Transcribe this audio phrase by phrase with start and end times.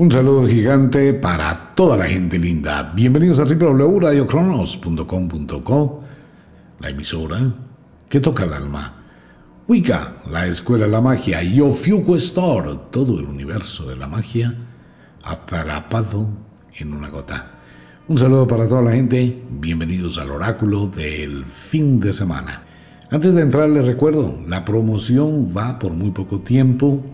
[0.00, 2.90] Un saludo gigante para toda la gente linda.
[2.94, 6.04] Bienvenidos a www.radiocronos.com.co,
[6.78, 7.38] la emisora
[8.08, 8.94] que toca el alma.
[9.68, 14.56] Wicca, la escuela de la magia, y Ofiuco Store, todo el universo de la magia
[15.22, 16.30] atrapado
[16.78, 17.58] en una gota.
[18.08, 22.62] Un saludo para toda la gente, bienvenidos al oráculo del fin de semana.
[23.10, 27.04] Antes de entrar les recuerdo, la promoción va por muy poco tiempo.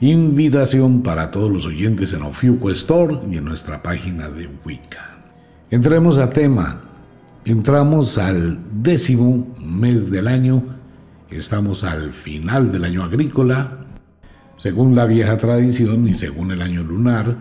[0.00, 5.18] Invitación para todos los oyentes en Ofiuco Store y en nuestra página de Wicca.
[5.70, 6.82] Entremos a tema.
[7.44, 10.62] Entramos al décimo mes del año.
[11.30, 13.86] Estamos al final del año agrícola.
[14.56, 17.36] Según la vieja tradición y según el año lunar,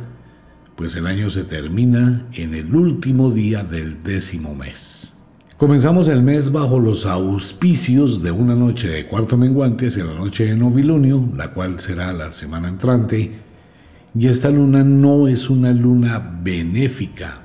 [0.75, 5.16] pues el año se termina en el último día del décimo mes.
[5.57, 10.45] Comenzamos el mes bajo los auspicios de una noche de cuarto menguante hacia la noche
[10.45, 13.31] de novilunio, la cual será la semana entrante,
[14.13, 17.41] y esta luna no es una luna benéfica.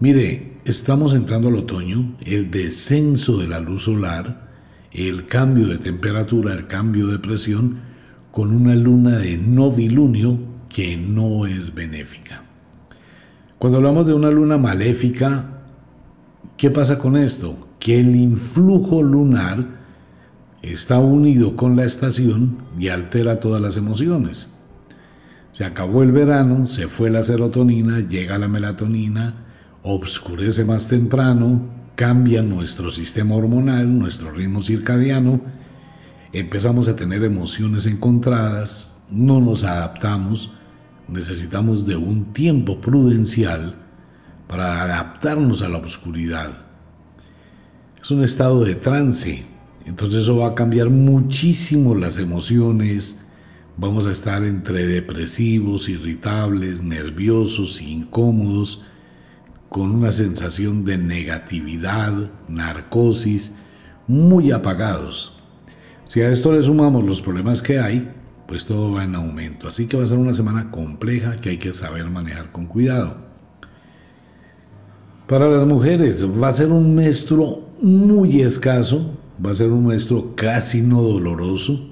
[0.00, 4.48] Mire, estamos entrando al otoño, el descenso de la luz solar,
[4.90, 7.80] el cambio de temperatura, el cambio de presión,
[8.30, 10.38] con una luna de novilunio
[10.70, 12.44] que no es benéfica.
[13.58, 15.53] Cuando hablamos de una luna maléfica,
[16.56, 17.68] ¿Qué pasa con esto?
[17.80, 19.66] Que el influjo lunar
[20.62, 24.50] está unido con la estación y altera todas las emociones.
[25.50, 29.34] Se acabó el verano, se fue la serotonina, llega la melatonina,
[29.82, 31.60] obscurece más temprano,
[31.96, 35.40] cambia nuestro sistema hormonal, nuestro ritmo circadiano,
[36.32, 40.52] empezamos a tener emociones encontradas, no nos adaptamos,
[41.08, 43.83] necesitamos de un tiempo prudencial
[44.46, 46.58] para adaptarnos a la oscuridad.
[48.00, 49.44] Es un estado de trance,
[49.86, 53.20] entonces eso va a cambiar muchísimo las emociones,
[53.76, 58.84] vamos a estar entre depresivos, irritables, nerviosos, incómodos,
[59.68, 62.12] con una sensación de negatividad,
[62.48, 63.52] narcosis,
[64.06, 65.40] muy apagados.
[66.04, 68.08] Si a esto le sumamos los problemas que hay,
[68.46, 69.66] pues todo va en aumento.
[69.66, 73.23] Así que va a ser una semana compleja que hay que saber manejar con cuidado.
[75.26, 79.10] Para las mujeres va a ser un maestro muy escaso,
[79.44, 81.88] va a ser un maestro casi no doloroso,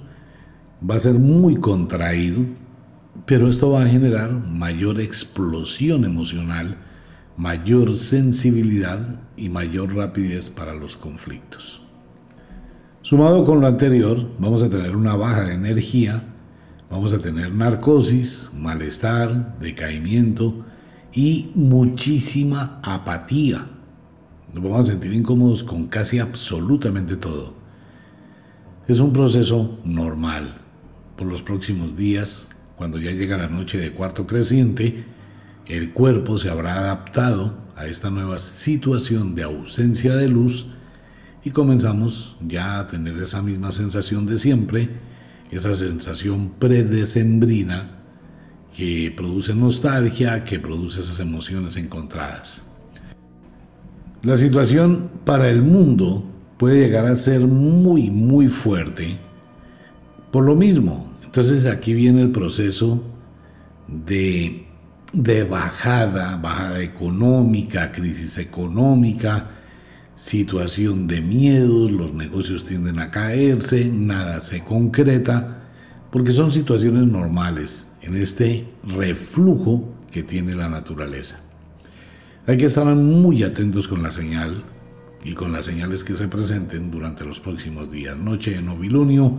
[0.88, 2.42] va a ser muy contraído,
[3.24, 6.76] pero esto va a generar mayor explosión emocional,
[7.38, 9.00] mayor sensibilidad
[9.34, 11.80] y mayor rapidez para los conflictos.
[13.00, 16.22] Sumado con lo anterior, vamos a tener una baja de energía,
[16.90, 20.66] vamos a tener narcosis, malestar, decaimiento,
[21.12, 23.66] y muchísima apatía.
[24.52, 27.54] Nos vamos a sentir incómodos con casi absolutamente todo.
[28.88, 30.58] Es un proceso normal.
[31.16, 35.04] Por los próximos días, cuando ya llega la noche de cuarto creciente,
[35.66, 40.66] el cuerpo se habrá adaptado a esta nueva situación de ausencia de luz
[41.44, 44.90] y comenzamos ya a tener esa misma sensación de siempre,
[45.50, 48.01] esa sensación predecembrina
[48.76, 52.64] que produce nostalgia, que produce esas emociones encontradas.
[54.22, 56.24] La situación para el mundo
[56.56, 59.18] puede llegar a ser muy, muy fuerte.
[60.30, 63.02] Por lo mismo, entonces aquí viene el proceso
[63.88, 64.64] de,
[65.50, 69.50] bajada, bajada económica, crisis económica,
[70.14, 75.68] situación de miedos, los negocios tienden a caerse, nada se concreta,
[76.10, 81.40] porque son situaciones normales en este reflujo que tiene la naturaleza.
[82.46, 84.62] Hay que estar muy atentos con la señal
[85.24, 88.16] y con las señales que se presenten durante los próximos días.
[88.16, 89.38] Noche de novilunio,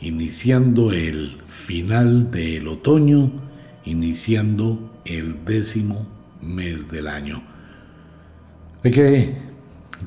[0.00, 3.30] iniciando el final del otoño,
[3.84, 6.06] iniciando el décimo
[6.40, 7.42] mes del año.
[8.82, 9.36] Hay que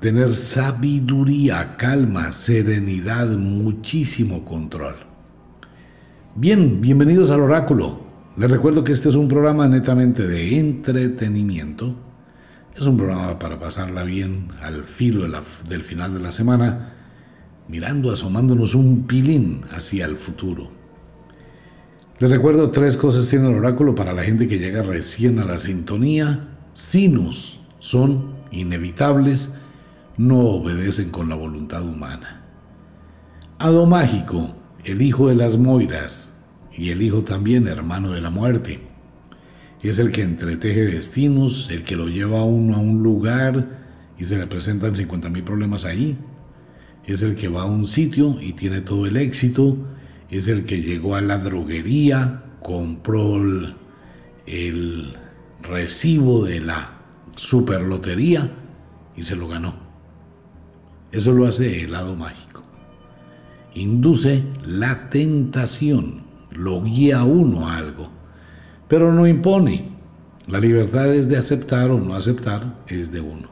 [0.02, 5.05] tener sabiduría, calma, serenidad, muchísimo control.
[6.38, 8.02] Bien, bienvenidos al oráculo.
[8.36, 11.96] Les recuerdo que este es un programa netamente de entretenimiento.
[12.76, 15.26] Es un programa para pasarla bien al filo
[15.70, 16.94] del final de la semana,
[17.70, 20.70] mirando, asomándonos un pilín hacia el futuro.
[22.20, 25.58] Les recuerdo tres cosas tiene el oráculo para la gente que llega recién a la
[25.58, 26.50] sintonía.
[26.74, 29.54] Sinus son inevitables,
[30.18, 32.44] no obedecen con la voluntad humana.
[33.58, 34.54] Ado mágico
[34.86, 36.32] el hijo de las Moiras
[36.78, 38.80] y el hijo también hermano de la muerte.
[39.82, 43.84] Es el que entreteje destinos, el que lo lleva a uno a un lugar
[44.18, 46.18] y se le presentan 50 mil problemas ahí.
[47.06, 49.78] Es el que va a un sitio y tiene todo el éxito.
[50.30, 53.36] Es el que llegó a la droguería compró
[54.48, 55.16] el,
[55.62, 57.00] recibo de la
[57.36, 58.52] superlotería
[59.16, 59.76] y se lo ganó.
[61.12, 62.64] Eso lo hace el lado mágico.
[63.76, 66.24] Induce la tentación,
[66.56, 68.10] lo guía uno a algo,
[68.88, 69.94] pero no impone.
[70.48, 73.50] La libertad es de aceptar o no aceptar, es de uno.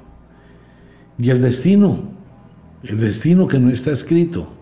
[1.17, 2.11] Y el destino,
[2.83, 4.55] el destino que no está escrito,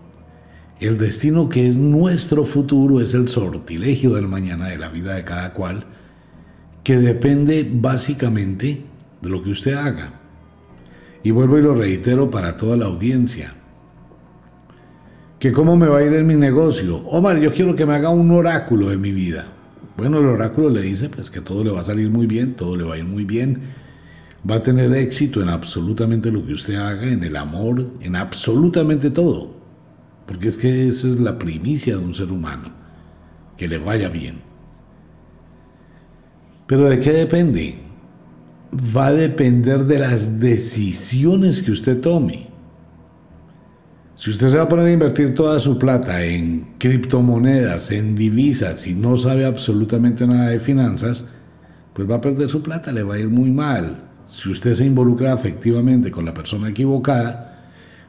[0.80, 5.24] el destino que es nuestro futuro es el sortilegio del mañana de la vida de
[5.24, 5.86] cada cual,
[6.82, 8.84] que depende básicamente
[9.20, 10.14] de lo que usted haga.
[11.22, 13.54] Y vuelvo y lo reitero para toda la audiencia.
[15.42, 16.98] Que cómo me va a ir en mi negocio.
[16.98, 19.44] Omar, yo quiero que me haga un oráculo de mi vida.
[19.96, 22.76] Bueno, el oráculo le dice pues que todo le va a salir muy bien, todo
[22.76, 23.60] le va a ir muy bien.
[24.48, 29.10] Va a tener éxito en absolutamente lo que usted haga, en el amor, en absolutamente
[29.10, 29.50] todo.
[30.26, 32.68] Porque es que esa es la primicia de un ser humano,
[33.56, 34.36] que le vaya bien.
[36.68, 37.78] Pero ¿de qué depende?
[38.96, 42.51] Va a depender de las decisiones que usted tome.
[44.22, 48.86] Si usted se va a poner a invertir toda su plata en criptomonedas, en divisas
[48.86, 51.26] y no sabe absolutamente nada de finanzas,
[51.92, 53.98] pues va a perder su plata, le va a ir muy mal.
[54.24, 57.64] Si usted se involucra efectivamente con la persona equivocada,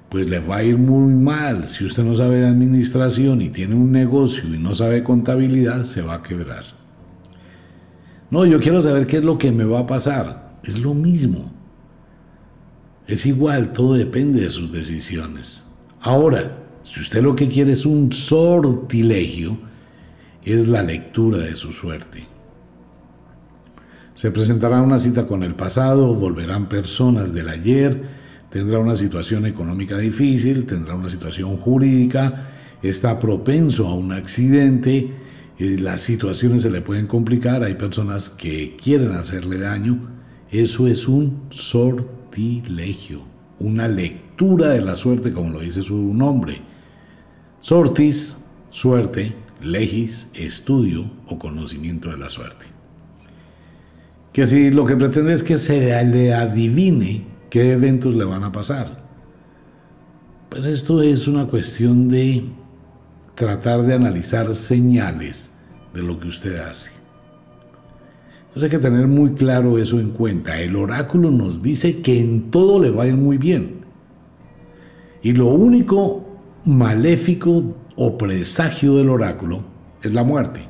[0.07, 1.65] pues le va a ir muy mal.
[1.65, 6.03] Si usted no sabe de administración y tiene un negocio y no sabe contabilidad, se
[6.03, 6.65] va a quebrar.
[8.29, 10.59] No, yo quiero saber qué es lo que me va a pasar.
[10.63, 11.51] Es lo mismo.
[13.07, 15.72] Es igual, todo depende de sus decisiones.
[16.05, 19.57] Ahora, si usted lo que quiere es un sortilegio,
[20.43, 22.27] es la lectura de su suerte.
[24.13, 28.01] Se presentará una cita con el pasado, volverán personas del ayer,
[28.49, 32.49] tendrá una situación económica difícil, tendrá una situación jurídica,
[32.81, 35.09] está propenso a un accidente,
[35.57, 40.09] y las situaciones se le pueden complicar, hay personas que quieren hacerle daño.
[40.51, 43.21] Eso es un sortilegio,
[43.57, 46.57] una lectura de la suerte, como lo dice su nombre.
[47.59, 48.37] Sortis,
[48.69, 52.65] suerte, legis, estudio o conocimiento de la suerte.
[54.33, 58.51] Que si lo que pretende es que se le adivine ¿Qué eventos le van a
[58.51, 59.03] pasar?
[60.49, 62.45] Pues esto es una cuestión de
[63.35, 65.51] tratar de analizar señales
[65.93, 66.89] de lo que usted hace.
[68.45, 70.59] Entonces hay que tener muy claro eso en cuenta.
[70.59, 73.82] El oráculo nos dice que en todo le va a ir muy bien.
[75.23, 76.23] Y lo único
[76.65, 79.63] maléfico o presagio del oráculo
[80.01, 80.67] es la muerte.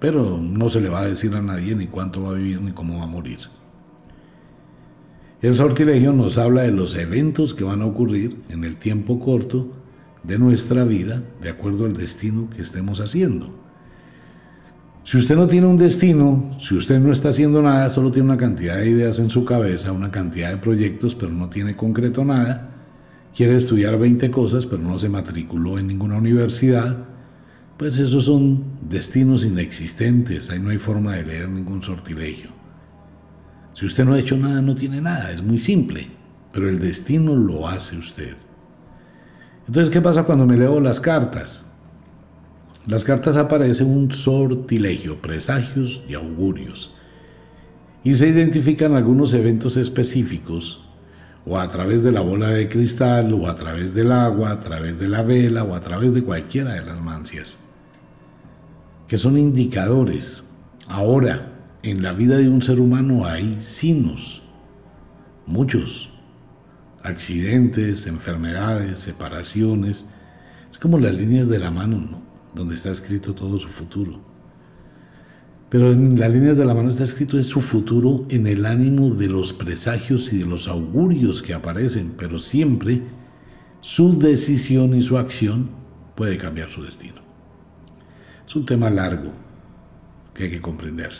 [0.00, 2.72] Pero no se le va a decir a nadie ni cuánto va a vivir ni
[2.72, 3.38] cómo va a morir.
[5.40, 9.70] El sortilegio nos habla de los eventos que van a ocurrir en el tiempo corto
[10.24, 13.62] de nuestra vida de acuerdo al destino que estemos haciendo.
[15.04, 18.36] Si usted no tiene un destino, si usted no está haciendo nada, solo tiene una
[18.36, 22.71] cantidad de ideas en su cabeza, una cantidad de proyectos, pero no tiene concreto nada,
[23.34, 27.04] quiere estudiar 20 cosas, pero no se matriculó en ninguna universidad,
[27.76, 32.50] pues esos son destinos inexistentes, ahí no hay forma de leer ningún sortilegio.
[33.74, 36.08] Si usted no ha hecho nada, no tiene nada, es muy simple,
[36.52, 38.36] pero el destino lo hace usted.
[39.66, 41.66] Entonces, ¿qué pasa cuando me leo las cartas?
[42.86, 46.94] Las cartas aparecen un sortilegio, presagios y augurios.
[48.04, 50.88] Y se identifican algunos eventos específicos,
[51.44, 54.98] o a través de la bola de cristal, o a través del agua, a través
[54.98, 57.58] de la vela, o a través de cualquiera de las mancias,
[59.08, 60.44] que son indicadores.
[60.88, 64.42] Ahora, en la vida de un ser humano hay signos,
[65.46, 66.10] muchos,
[67.02, 70.08] accidentes, enfermedades, separaciones.
[70.70, 72.22] Es como las líneas de la mano, ¿no?
[72.54, 74.31] Donde está escrito todo su futuro.
[75.72, 79.08] Pero en las líneas de la mano está escrito es su futuro en el ánimo
[79.08, 83.00] de los presagios y de los augurios que aparecen, pero siempre
[83.80, 85.70] su decisión y su acción
[86.14, 87.22] puede cambiar su destino.
[88.46, 89.30] Es un tema largo
[90.34, 91.10] que hay que comprender.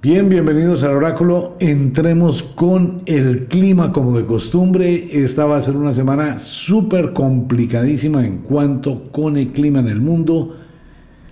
[0.00, 1.56] Bien, bienvenidos al oráculo.
[1.58, 5.08] Entremos con el clima como de costumbre.
[5.24, 10.00] Esta va a ser una semana súper complicadísima en cuanto con el clima en el
[10.00, 10.65] mundo.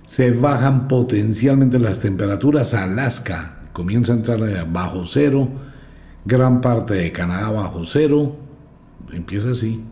[0.05, 2.73] Se bajan potencialmente las temperaturas.
[2.73, 5.47] Alaska comienza a entrar bajo cero.
[6.25, 8.35] Gran parte de Canadá bajo cero.
[9.11, 9.83] Empieza así.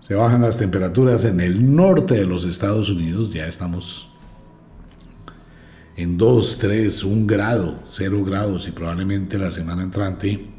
[0.00, 3.32] Se bajan las temperaturas en el norte de los Estados Unidos.
[3.32, 4.08] Ya estamos
[5.96, 10.57] en 2, 3, 1 grado, 0 grados y probablemente la semana entrante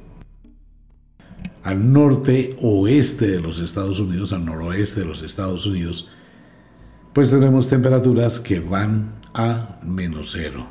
[1.63, 6.09] al norte oeste de los Estados Unidos, al noroeste de los Estados Unidos,
[7.13, 10.67] pues tenemos temperaturas que van a menos cero.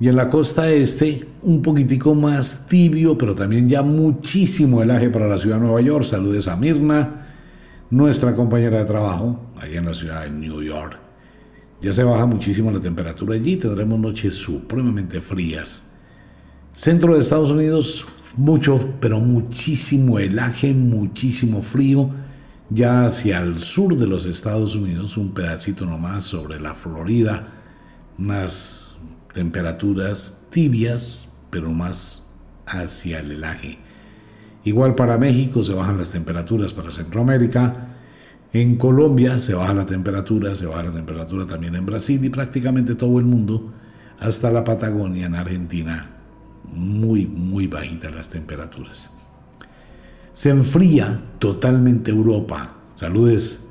[0.00, 5.28] Y en la costa este, un poquitico más tibio, pero también ya muchísimo helaje para
[5.28, 6.04] la ciudad de Nueva York.
[6.04, 7.28] Saludes a Mirna,
[7.90, 10.98] nuestra compañera de trabajo, allá en la ciudad de New York.
[11.80, 15.90] Ya se baja muchísimo la temperatura allí, tendremos noches supremamente frías.
[16.72, 18.04] Centro de Estados Unidos,
[18.36, 22.10] mucho, pero muchísimo helaje, muchísimo frío.
[22.70, 27.48] Ya hacia el sur de los Estados Unidos, un pedacito nomás sobre la Florida,
[28.18, 28.96] unas
[29.34, 32.26] temperaturas tibias, pero más
[32.66, 33.78] hacia el helaje.
[34.64, 37.86] Igual para México se bajan las temperaturas para Centroamérica.
[38.52, 42.94] En Colombia se baja la temperatura, se baja la temperatura también en Brasil y prácticamente
[42.94, 43.72] todo el mundo,
[44.18, 46.13] hasta la Patagonia en Argentina,
[46.74, 49.10] muy, muy bajitas las temperaturas.
[50.32, 52.76] Se enfría totalmente Europa.
[52.94, 53.68] Saludes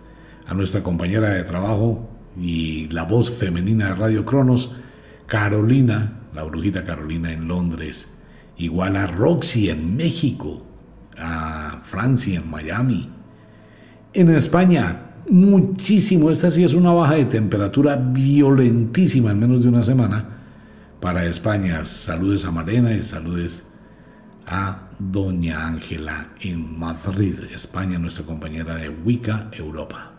[0.48, 4.76] a nuestra compañera de trabajo y la voz femenina de Radio Cronos,
[5.28, 8.14] Carolina, la brujita Carolina en Londres,
[8.58, 10.66] igual a Roxy en México,
[11.18, 13.10] a Francia en Miami.
[14.14, 19.84] En España, muchísimo, esta sí es una baja de temperatura violentísima en menos de una
[19.84, 20.33] semana
[21.04, 21.84] para España.
[21.84, 23.68] Saludes a Marena y saludes
[24.48, 30.14] a Doña Ángela en Madrid, España, nuestra compañera de Wicca Europa.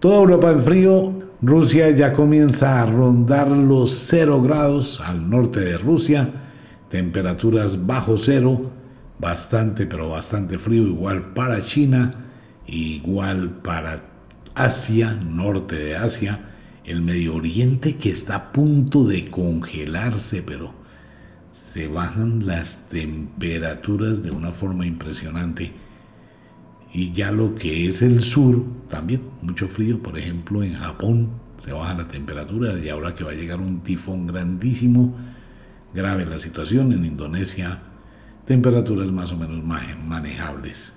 [0.00, 5.78] Toda Europa en frío, Rusia ya comienza a rondar los 0 grados al norte de
[5.78, 6.30] Rusia,
[6.90, 8.70] temperaturas bajo cero,
[9.18, 12.10] bastante pero bastante frío, igual para China,
[12.66, 14.02] igual para
[14.54, 16.47] Asia, norte de Asia,
[16.88, 20.72] el Medio Oriente que está a punto de congelarse, pero
[21.52, 25.72] se bajan las temperaturas de una forma impresionante
[26.92, 31.28] y ya lo que es el sur, también mucho frío, por ejemplo en Japón
[31.58, 35.14] se baja la temperatura y ahora que va a llegar un tifón grandísimo,
[35.92, 37.82] grave la situación, en Indonesia
[38.46, 40.94] temperaturas más o menos manejables.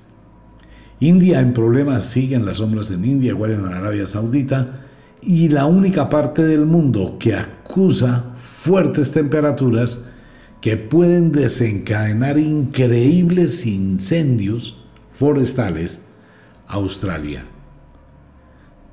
[1.02, 4.86] India en problemas, siguen las sombras en India, igual en Arabia Saudita,
[5.22, 10.02] y la única parte del mundo que acusa fuertes temperaturas
[10.60, 14.78] que pueden desencadenar increíbles incendios
[15.10, 16.02] forestales,
[16.68, 17.44] Australia.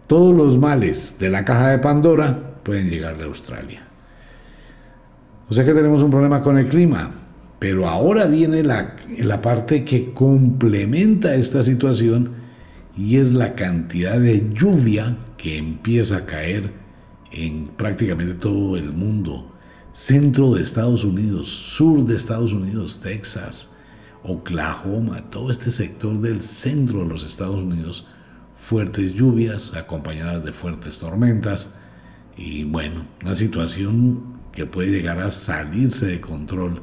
[0.06, 3.82] Todos los males de la caja de Pandora pueden llegar a Australia.
[5.50, 7.10] O sea que tenemos un problema con el clima,
[7.58, 12.32] pero ahora viene la, la parte que complementa esta situación
[12.96, 16.74] y es la cantidad de lluvia que empieza a caer
[17.32, 19.54] en prácticamente todo el mundo.
[19.92, 23.74] Centro de Estados Unidos, sur de Estados Unidos, Texas,
[24.22, 28.06] Oklahoma, todo este sector del centro de los Estados Unidos,
[28.54, 31.70] fuertes lluvias acompañadas de fuertes tormentas
[32.36, 36.82] y bueno, una situación que puede llegar a salirse de control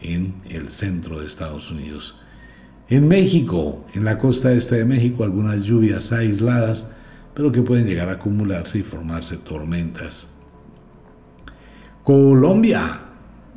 [0.00, 2.16] en el centro de Estados Unidos.
[2.88, 6.96] En México, en la costa este de México, algunas lluvias aisladas,
[7.40, 10.28] pero que pueden llegar a acumularse y formarse tormentas.
[12.04, 12.82] Colombia,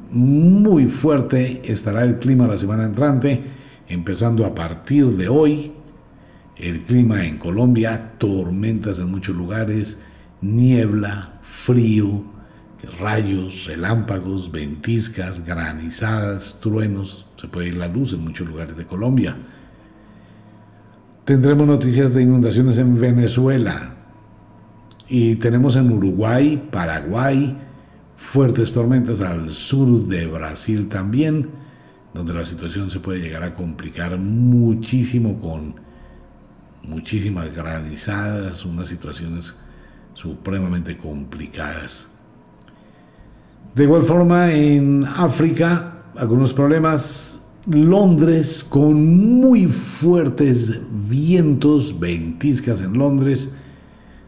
[0.09, 3.43] muy fuerte estará el clima la semana entrante,
[3.89, 5.73] empezando a partir de hoy.
[6.55, 9.99] El clima en Colombia, tormentas en muchos lugares,
[10.39, 12.23] niebla, frío,
[13.01, 17.25] rayos, relámpagos, ventiscas, granizadas, truenos.
[17.35, 19.35] Se puede ir la luz en muchos lugares de Colombia.
[21.25, 23.95] Tendremos noticias de inundaciones en Venezuela.
[25.07, 27.57] Y tenemos en Uruguay, Paraguay,
[28.17, 31.49] fuertes tormentas al sur de Brasil también,
[32.13, 35.75] donde la situación se puede llegar a complicar muchísimo con
[36.83, 39.55] muchísimas granizadas, unas situaciones
[40.13, 42.09] supremamente complicadas.
[43.73, 47.32] De igual forma, en África, algunos problemas.
[47.65, 53.53] Londres con muy fuertes vientos, ventiscas en Londres,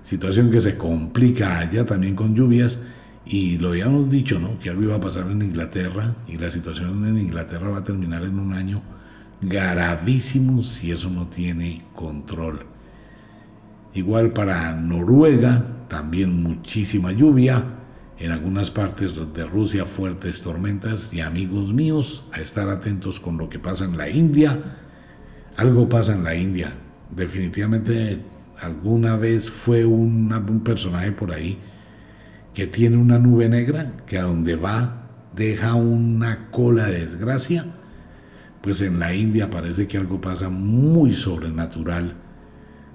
[0.04, 2.80] situación que se complica allá también con lluvias
[3.26, 4.58] y lo habíamos dicho, ¿no?
[4.60, 8.24] Que algo iba a pasar en Inglaterra y la situación en Inglaterra va a terminar
[8.24, 8.82] en un año
[9.42, 12.60] gravísimo si eso no tiene control.
[13.94, 17.64] Igual para Noruega, también muchísima lluvia.
[18.18, 23.50] En algunas partes de Rusia fuertes tormentas y amigos míos a estar atentos con lo
[23.50, 24.78] que pasa en la India.
[25.58, 26.72] Algo pasa en la India.
[27.14, 28.22] Definitivamente
[28.58, 31.60] alguna vez fue un personaje por ahí
[32.54, 35.04] que tiene una nube negra que a donde va
[35.36, 37.66] deja una cola de desgracia,
[38.62, 42.16] pues en la India parece que algo pasa muy sobrenatural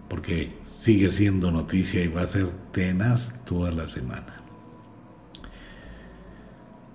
[0.08, 4.39] porque sigue siendo noticia y va a ser tenaz toda la semana.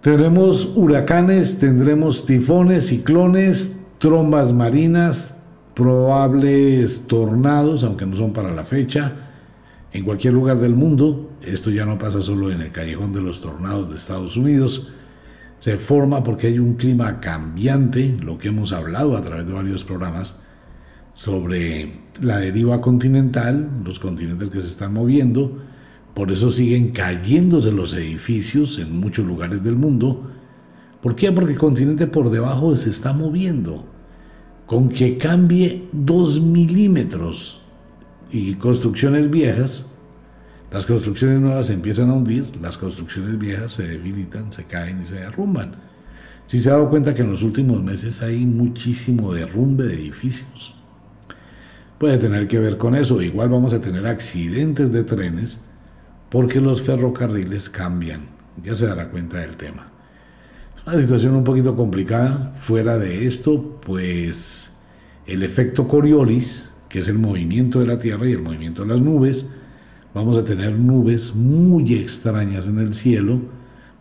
[0.06, 5.34] Tendremos huracanes, tendremos tifones, ciclones, trombas marinas,
[5.74, 9.14] probables tornados, aunque no son para la fecha,
[9.92, 11.32] en cualquier lugar del mundo.
[11.42, 14.94] Esto ya no pasa solo en el callejón de los tornados de Estados Unidos.
[15.58, 19.84] Se forma porque hay un clima cambiante, lo que hemos hablado a través de varios
[19.84, 20.44] programas,
[21.16, 25.64] sobre la deriva continental, los continentes que se están moviendo,
[26.16, 30.32] por eso siguen cayéndose los edificios en muchos lugares del mundo.
[31.02, 31.32] ¿Por qué?
[31.32, 33.86] Porque el continente por debajo se está moviendo.
[34.66, 37.62] Con que cambie dos milímetros
[38.32, 39.92] y construcciones viejas,
[40.72, 45.06] las construcciones nuevas se empiezan a hundir, las construcciones viejas se debilitan, se caen y
[45.06, 45.76] se derrumban.
[46.48, 50.76] Si se ha dado cuenta que en los últimos meses hay muchísimo derrumbe de edificios
[51.98, 53.22] puede tener que ver con eso.
[53.22, 55.64] Igual vamos a tener accidentes de trenes
[56.29, 58.22] porque los ferrocarriles cambian.
[58.63, 59.88] Ya se dará cuenta del tema.
[60.77, 62.53] Es una situación un poquito complicada.
[62.60, 64.72] Fuera de esto, pues
[65.25, 69.01] el efecto Coriolis, que es el movimiento de la Tierra y el movimiento de las
[69.01, 69.50] nubes,
[70.13, 73.39] vamos a tener nubes muy extrañas en el cielo,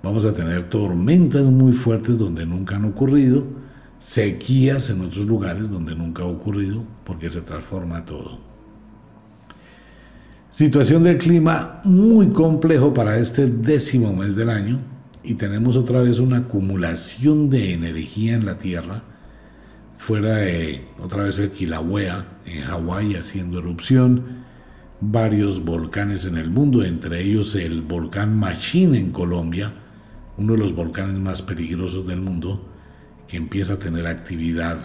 [0.02, 3.44] vamos a tener tormentas muy fuertes donde nunca han ocurrido
[4.04, 8.53] sequías en otros lugares donde nunca ha ocurrido porque se transforma todo.
[10.54, 14.78] Situación del clima muy complejo para este décimo mes del año
[15.24, 19.02] y tenemos otra vez una acumulación de energía en la Tierra
[19.98, 24.44] fuera de otra vez el Kilauea en Hawái haciendo erupción,
[25.00, 29.72] varios volcanes en el mundo, entre ellos el volcán Machine en Colombia,
[30.38, 32.64] uno de los volcanes más peligrosos del mundo,
[33.26, 34.78] que empieza a tener actividad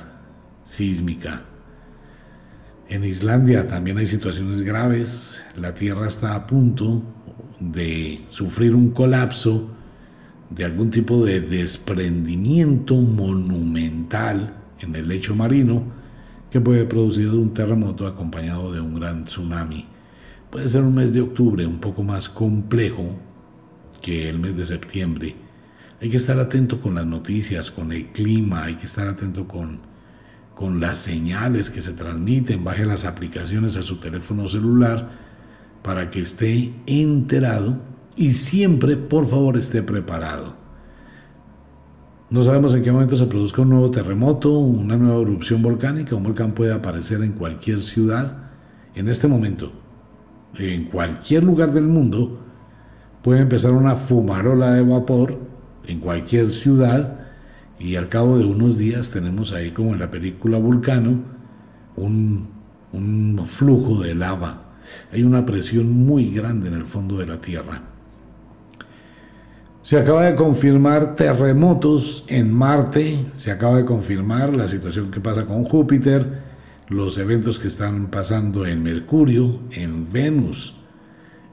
[0.63, 1.43] sísmica.
[2.89, 5.43] En Islandia también hay situaciones graves.
[5.55, 7.03] La Tierra está a punto
[7.59, 9.69] de sufrir un colapso
[10.49, 15.83] de algún tipo de desprendimiento monumental en el lecho marino
[16.49, 19.85] que puede producir un terremoto acompañado de un gran tsunami.
[20.49, 23.15] Puede ser un mes de octubre un poco más complejo
[24.01, 25.35] que el mes de septiembre
[26.01, 29.81] hay que estar atento con las noticias, con el clima, hay que estar atento con,
[30.59, 35.09] con las señales que se transmiten, baje las aplicaciones a su teléfono celular
[35.81, 37.77] para que esté enterado
[38.17, 40.57] y siempre, por favor, esté preparado.
[42.29, 46.23] No sabemos en qué momento se produzca un nuevo terremoto, una nueva erupción volcánica, un
[46.23, 48.49] volcán puede aparecer en cualquier ciudad.
[48.95, 49.71] En este momento,
[50.55, 52.37] en cualquier lugar del mundo,
[53.21, 55.39] puede empezar una fumarola de vapor
[55.87, 57.18] en cualquier ciudad
[57.79, 61.19] y al cabo de unos días tenemos ahí como en la película Vulcano
[61.95, 62.47] un,
[62.91, 64.63] un flujo de lava.
[65.13, 67.83] Hay una presión muy grande en el fondo de la Tierra.
[69.81, 75.45] Se acaba de confirmar terremotos en Marte, se acaba de confirmar la situación que pasa
[75.45, 76.41] con Júpiter,
[76.89, 80.75] los eventos que están pasando en Mercurio, en Venus.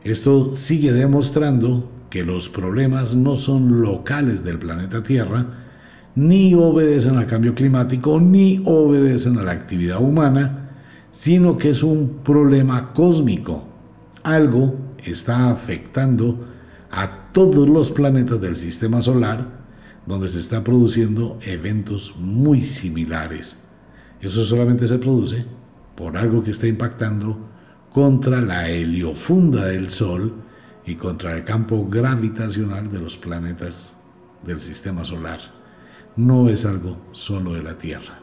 [0.03, 5.65] Esto sigue demostrando que los problemas no son locales del planeta Tierra,
[6.16, 10.70] ni obedecen al cambio climático, ni obedecen a la actividad humana,
[11.12, 13.68] sino que es un problema cósmico.
[14.22, 14.74] Algo
[15.05, 16.46] está afectando
[16.90, 19.66] a todos los planetas del sistema solar
[20.07, 23.59] donde se está produciendo eventos muy similares.
[24.20, 25.44] Eso solamente se produce
[25.94, 27.38] por algo que está impactando
[27.90, 30.35] contra la heliofunda del Sol
[30.87, 33.96] y contra el campo gravitacional de los planetas
[34.44, 35.56] del sistema solar.
[36.16, 38.20] No es algo solo de la Tierra.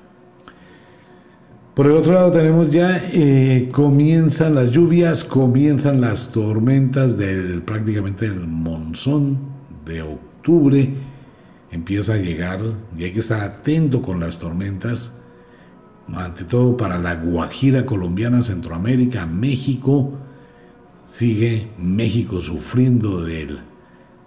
[1.74, 8.28] Por el otro lado tenemos ya, eh, comienzan las lluvias, comienzan las tormentas del prácticamente
[8.28, 9.40] el monzón
[9.84, 10.94] de octubre,
[11.72, 12.60] empieza a llegar
[12.96, 15.16] y hay que estar atento con las tormentas,
[16.14, 20.14] ante todo para la Guajira colombiana, Centroamérica, México,
[21.06, 23.58] sigue México sufriendo de,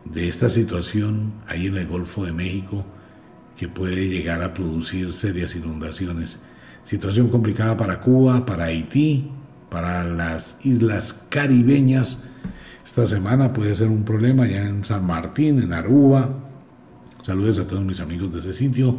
[0.05, 2.85] de esta situación ahí en el Golfo de México
[3.57, 6.42] que puede llegar a producir serias inundaciones.
[6.85, 9.31] Situación complicada para Cuba, para Haití,
[9.71, 12.25] para las islas caribeñas.
[12.85, 16.29] Esta semana puede ser un problema ya en San Martín, en Aruba.
[17.23, 18.99] Saludos a todos mis amigos de ese sitio.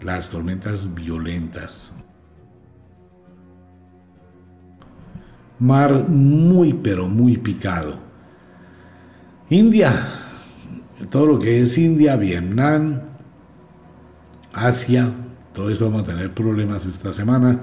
[0.00, 1.92] Las tormentas violentas.
[5.58, 7.98] mar muy pero muy picado.
[9.48, 10.06] India,
[11.10, 13.00] todo lo que es India, Vietnam,
[14.56, 15.12] Asia,
[15.52, 17.60] todo esto vamos a tener problemas esta semana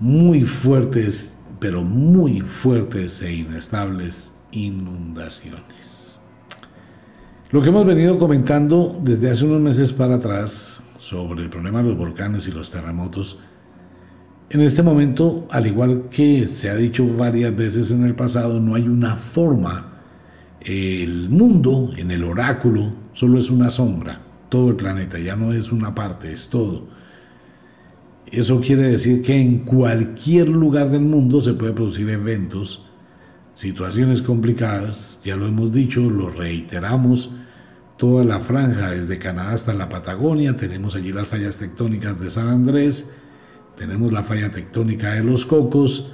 [0.00, 6.18] muy fuertes, pero muy fuertes e inestables inundaciones.
[7.50, 11.90] Lo que hemos venido comentando desde hace unos meses para atrás sobre el problema de
[11.90, 13.38] los volcanes y los terremotos,
[14.50, 18.74] en este momento, al igual que se ha dicho varias veces en el pasado, no
[18.74, 19.92] hay una forma.
[20.60, 24.23] El mundo, en el oráculo, solo es una sombra.
[24.54, 26.86] Todo el planeta ya no es una parte, es todo.
[28.30, 32.86] Eso quiere decir que en cualquier lugar del mundo se puede producir eventos,
[33.52, 37.32] situaciones complicadas, ya lo hemos dicho, lo reiteramos,
[37.96, 42.46] toda la franja desde Canadá hasta la Patagonia, tenemos allí las fallas tectónicas de San
[42.46, 43.10] Andrés,
[43.76, 46.12] tenemos la falla tectónica de los Cocos,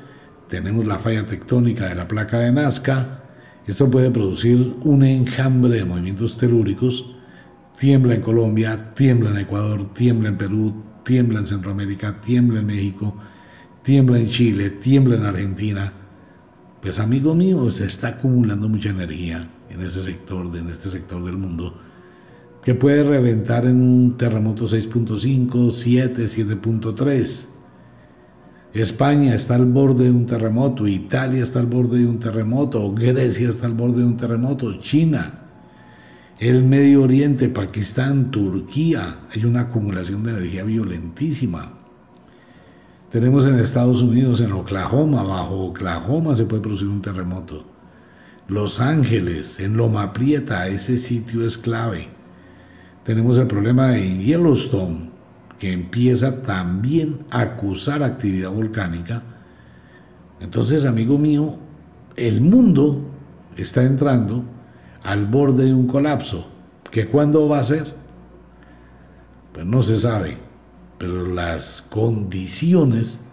[0.49, 3.23] tenemos la falla tectónica de la placa de Nazca,
[3.67, 7.17] esto puede producir un enjambre de movimientos telúricos,
[7.81, 13.17] tiembla en Colombia, tiembla en Ecuador, tiembla en Perú, tiembla en Centroamérica, tiembla en México,
[13.83, 15.91] tiembla en Chile, tiembla en Argentina.
[16.83, 21.39] Pues amigo mío, se está acumulando mucha energía en ese sector, en este sector del
[21.39, 21.75] mundo,
[22.63, 27.47] que puede reventar en un terremoto 6.5, 7, 7.3.
[28.75, 33.49] España está al borde de un terremoto, Italia está al borde de un terremoto, Grecia
[33.49, 35.40] está al borde de un terremoto, China
[36.41, 41.75] el Medio Oriente, Pakistán, Turquía, hay una acumulación de energía violentísima.
[43.11, 47.67] Tenemos en Estados Unidos, en Oklahoma, bajo Oklahoma se puede producir un terremoto.
[48.49, 52.09] Los Ángeles, en Loma Prieta, ese sitio es clave.
[53.05, 55.11] Tenemos el problema de Yellowstone,
[55.59, 59.23] que empieza también a acusar actividad volcánica.
[60.41, 61.59] Entonces, amigo mío,
[62.17, 63.03] el mundo
[63.59, 64.43] está entrando
[65.05, 66.49] al borde de un colapso.
[66.91, 67.95] ¿Que cuándo va a ser?
[69.53, 70.39] Pues no se sabe,
[70.99, 73.25] pero las condiciones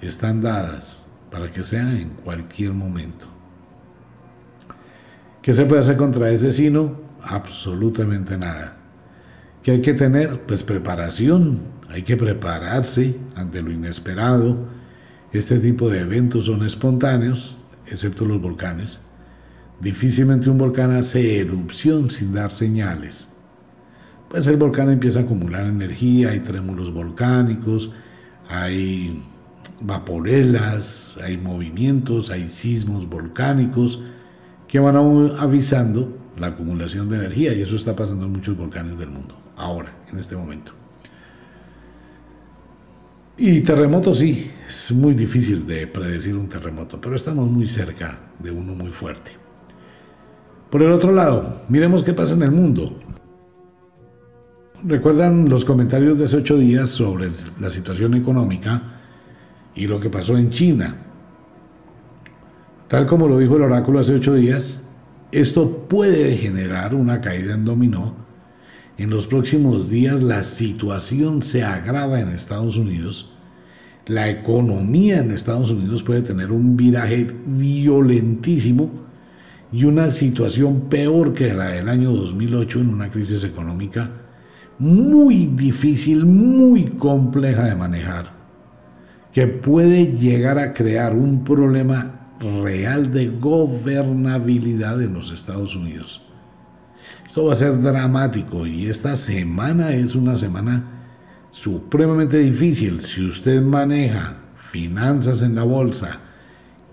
[0.00, 3.26] están dadas para que sea en cualquier momento.
[5.42, 7.00] ¿Qué se puede hacer contra ese sino?
[7.22, 8.76] Absolutamente nada.
[9.62, 10.40] ¿Qué hay que tener?
[10.42, 11.60] Pues preparación.
[11.88, 14.56] Hay que prepararse ante lo inesperado.
[15.32, 19.02] Este tipo de eventos son espontáneos, excepto los volcanes.
[19.80, 23.28] Difícilmente un volcán hace erupción sin dar señales.
[24.28, 27.92] Pues el volcán empieza a acumular energía, hay trémulos volcánicos,
[28.48, 29.24] hay
[29.80, 34.02] vaporelas, hay movimientos, hay sismos volcánicos
[34.68, 39.10] que van avisando la acumulación de energía y eso está pasando en muchos volcanes del
[39.10, 40.72] mundo, ahora, en este momento.
[43.36, 48.50] Y terremotos sí, es muy difícil de predecir un terremoto, pero estamos muy cerca de
[48.50, 49.39] uno muy fuerte.
[50.70, 52.96] Por el otro lado, miremos qué pasa en el mundo.
[54.84, 57.28] ¿Recuerdan los comentarios de hace ocho días sobre
[57.60, 59.00] la situación económica
[59.74, 60.96] y lo que pasó en China?
[62.86, 64.86] Tal como lo dijo el oráculo hace ocho días,
[65.32, 68.14] esto puede generar una caída en dominó.
[68.96, 73.36] En los próximos días la situación se agrava en Estados Unidos.
[74.06, 79.09] La economía en Estados Unidos puede tener un viraje violentísimo
[79.72, 84.10] y una situación peor que la del año 2008 en una crisis económica
[84.78, 88.32] muy difícil, muy compleja de manejar,
[89.32, 96.22] que puede llegar a crear un problema real de gobernabilidad en los Estados Unidos.
[97.26, 100.82] Esto va a ser dramático y esta semana es una semana
[101.50, 103.02] supremamente difícil.
[103.02, 106.18] Si usted maneja finanzas en la bolsa,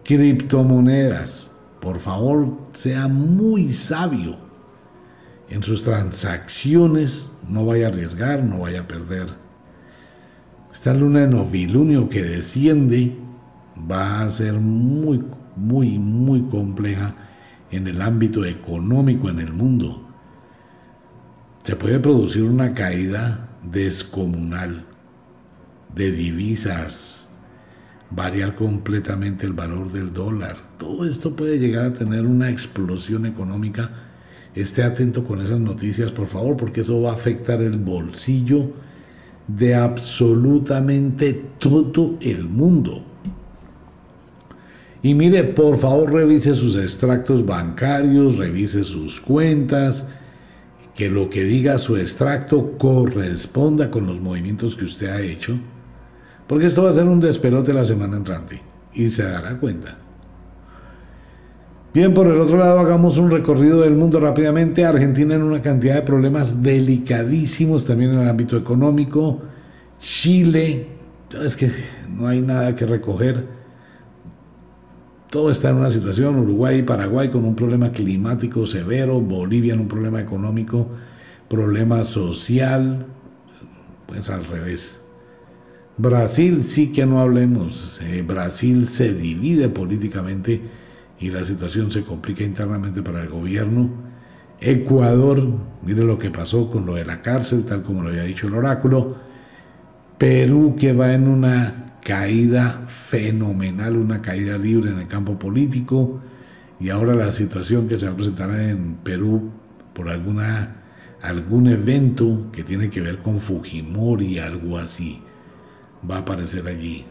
[0.04, 1.47] criptomonedas,
[1.80, 4.38] por favor, sea muy sabio
[5.50, 9.28] en sus transacciones, no vaya a arriesgar, no vaya a perder.
[10.72, 13.18] Esta luna de novilunio que desciende
[13.90, 15.24] va a ser muy,
[15.56, 17.16] muy, muy compleja
[17.72, 20.04] en el ámbito económico en el mundo.
[21.64, 24.86] Se puede producir una caída descomunal
[25.94, 27.27] de divisas,
[28.10, 30.58] variar completamente el valor del dólar.
[30.78, 33.90] Todo esto puede llegar a tener una explosión económica.
[34.56, 38.72] Esté atento con esas noticias, por favor, porque eso va a afectar el bolsillo
[39.48, 43.04] de absolutamente todo el mundo.
[45.04, 50.08] Y mire, por favor, revise sus extractos bancarios, revise sus cuentas,
[50.96, 55.60] que lo que diga su extracto corresponda con los movimientos que usted ha hecho
[56.48, 58.62] porque esto va a ser un despelote la semana entrante.
[58.94, 59.98] Y se dará cuenta.
[61.94, 64.86] Bien, por el otro lado, hagamos un recorrido del mundo rápidamente.
[64.86, 69.42] Argentina en una cantidad de problemas delicadísimos también en el ámbito económico.
[70.00, 70.88] Chile,
[71.44, 71.72] es que
[72.10, 73.46] no hay nada que recoger.
[75.30, 79.82] todo está en una situación, Uruguay y Paraguay con un problema climático severo, Bolivia en
[79.82, 80.88] un problema económico,
[81.50, 83.06] problema social,
[84.06, 85.07] pues al revés.
[85.98, 90.62] Brasil sí que no hablemos, eh, Brasil se divide políticamente
[91.20, 93.90] y la situación se complica internamente para el gobierno.
[94.60, 95.44] Ecuador,
[95.82, 98.54] mire lo que pasó con lo de la cárcel, tal como lo había dicho el
[98.54, 99.18] oráculo.
[100.20, 106.22] Perú que va en una caída fenomenal, una caída libre en el campo político.
[106.80, 109.50] Y ahora la situación que se va a presentar en Perú
[109.94, 110.76] por alguna,
[111.24, 115.22] algún evento que tiene que ver con Fujimori, algo así,
[116.10, 117.06] va a aparecer allí.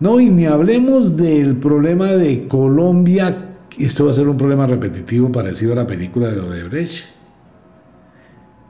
[0.00, 3.56] No, y ni hablemos del problema de Colombia.
[3.76, 7.06] Esto va a ser un problema repetitivo parecido a la película de Odebrecht.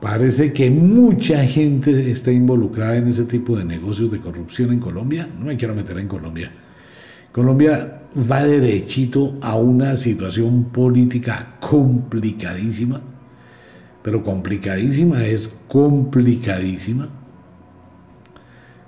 [0.00, 5.28] Parece que mucha gente está involucrada en ese tipo de negocios de corrupción en Colombia.
[5.38, 6.50] No me quiero meter en Colombia.
[7.32, 13.00] Colombia va derechito a una situación política complicadísima,
[14.02, 17.17] pero complicadísima es complicadísima.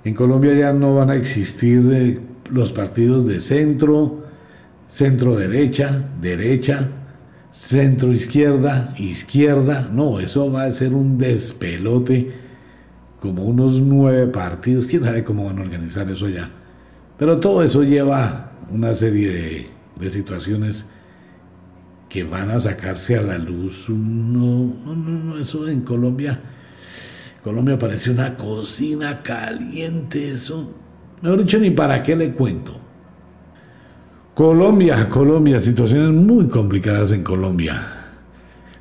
[0.04, 4.24] En Colombia ya no van a existir los partidos de centro,
[4.86, 6.88] centro derecha, derecha,
[7.50, 9.88] centro izquierda, izquierda.
[9.92, 12.32] No, eso va a ser un despelote,
[13.20, 14.86] como unos nueve partidos.
[14.86, 16.50] Quién sabe cómo van a organizar eso ya.
[17.18, 20.86] Pero todo eso lleva una serie de, situaciones
[22.08, 23.90] que van a sacarse a la luz.
[23.90, 26.40] No, no, no, eso en Colombia.
[27.42, 30.74] Colombia parece una cocina caliente, eso
[31.22, 32.80] Mejor dicho, ni para qué le cuento.
[34.34, 37.82] Colombia, Colombia, situaciones muy complicadas en Colombia.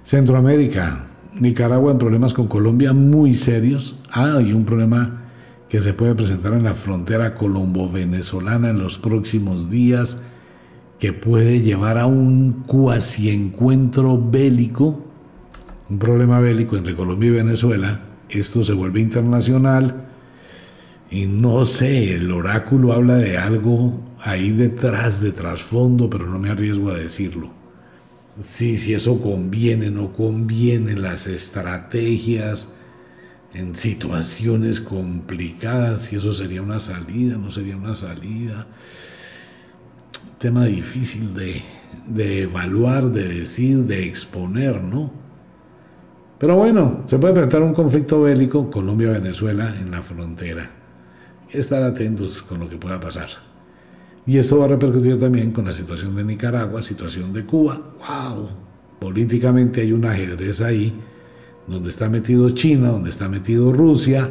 [0.03, 3.99] Centroamérica, Nicaragua en problemas con Colombia muy serios.
[4.09, 5.23] Ah, hay un problema
[5.67, 10.21] que se puede presentar en la frontera colombo-venezolana en los próximos días
[10.97, 15.05] que puede llevar a un cuasi encuentro bélico,
[15.89, 18.08] un problema bélico entre Colombia y Venezuela.
[18.29, 20.05] Esto se vuelve internacional
[21.11, 26.49] y no sé, el oráculo habla de algo ahí detrás, de trasfondo, pero no me
[26.49, 27.51] arriesgo a decirlo.
[28.41, 32.69] Sí, si eso conviene, no conviene, las estrategias
[33.53, 38.67] en situaciones complicadas, si eso sería una salida, no sería una salida.
[40.37, 41.63] Tema difícil de,
[42.07, 45.11] de evaluar, de decir, de exponer, ¿no?
[46.39, 50.69] Pero bueno, se puede presentar un conflicto bélico Colombia-Venezuela en la frontera
[51.51, 53.27] estar atentos con lo que pueda pasar.
[54.25, 57.81] Y eso va a repercutir también con la situación de Nicaragua, situación de Cuba.
[58.07, 58.47] ¡Wow!
[58.99, 60.93] Políticamente hay un ajedrez ahí,
[61.67, 64.29] donde está metido China, donde está metido Rusia,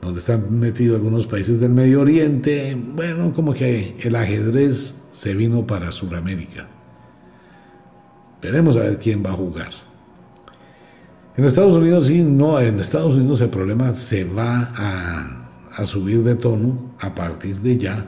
[0.00, 2.76] donde están metidos algunos países del Medio Oriente.
[2.94, 6.68] Bueno, como que el ajedrez se vino para Sudamérica.
[8.40, 9.85] Veremos a ver quién va a jugar.
[11.36, 14.72] En Estados Unidos sí, no, en Estados Unidos el problema se va
[15.74, 18.06] a subir de tono a partir de ya.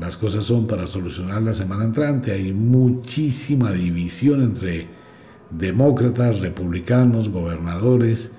[0.00, 2.32] Las cosas son para solucionar la semana entrante.
[2.32, 4.88] Hay muchísima división entre
[5.50, 8.32] demócratas, republicanos, gobernadores.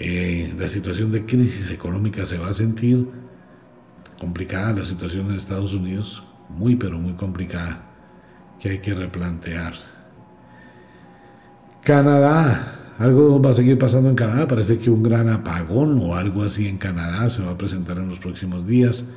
[0.00, 3.08] Eh, la situación de crisis económica se va a sentir
[4.18, 4.72] complicada.
[4.72, 7.86] La situación en Estados Unidos, muy pero muy complicada,
[8.58, 9.74] que hay que replantear.
[11.82, 14.46] Canadá, algo va a seguir pasando en Canadá.
[14.46, 18.08] Parece que un gran apagón o algo así en Canadá se va a presentar en
[18.08, 19.10] los próximos días.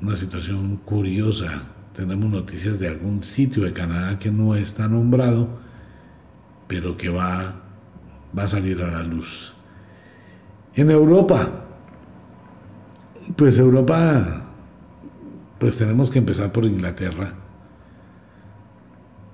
[0.00, 1.64] Una situación curiosa.
[1.94, 5.60] Tenemos noticias de algún sitio de Canadá que no está nombrado,
[6.68, 7.62] pero que va,
[8.36, 9.52] a salir a la luz.
[10.74, 11.66] En Europa,
[13.36, 14.46] pues Europa,
[15.58, 17.34] pues tenemos que empezar por Inglaterra.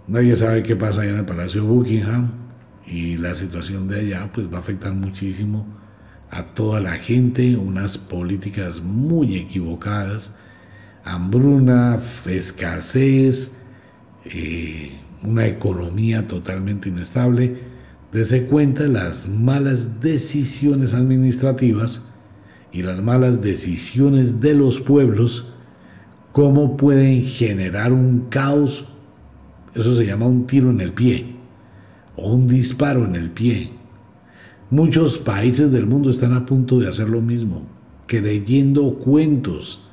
[0.08, 2.45] Nadie sabe qué pasa allá en el Palacio Buckingham
[2.86, 5.66] y la situación de allá pues va a afectar muchísimo
[6.30, 10.36] a toda la gente, unas políticas muy equivocadas,
[11.04, 13.52] hambruna, escasez,
[14.24, 17.60] eh, una economía totalmente inestable.
[18.12, 22.10] Dese cuenta las malas decisiones administrativas
[22.72, 25.52] y las malas decisiones de los pueblos,
[26.32, 28.86] cómo pueden generar un caos,
[29.74, 31.35] eso se llama un tiro en el pie
[32.16, 33.72] o un disparo en el pie.
[34.70, 37.66] Muchos países del mundo están a punto de hacer lo mismo,
[38.06, 39.88] creyendo cuentos,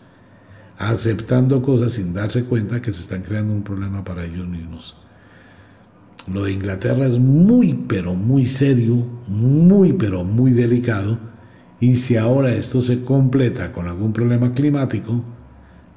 [0.78, 4.98] aceptando cosas sin darse cuenta que se están creando un problema para ellos mismos.
[6.32, 11.20] Lo de Inglaterra es muy, pero muy serio, muy, pero muy delicado,
[11.80, 15.22] y si ahora esto se completa con algún problema climático,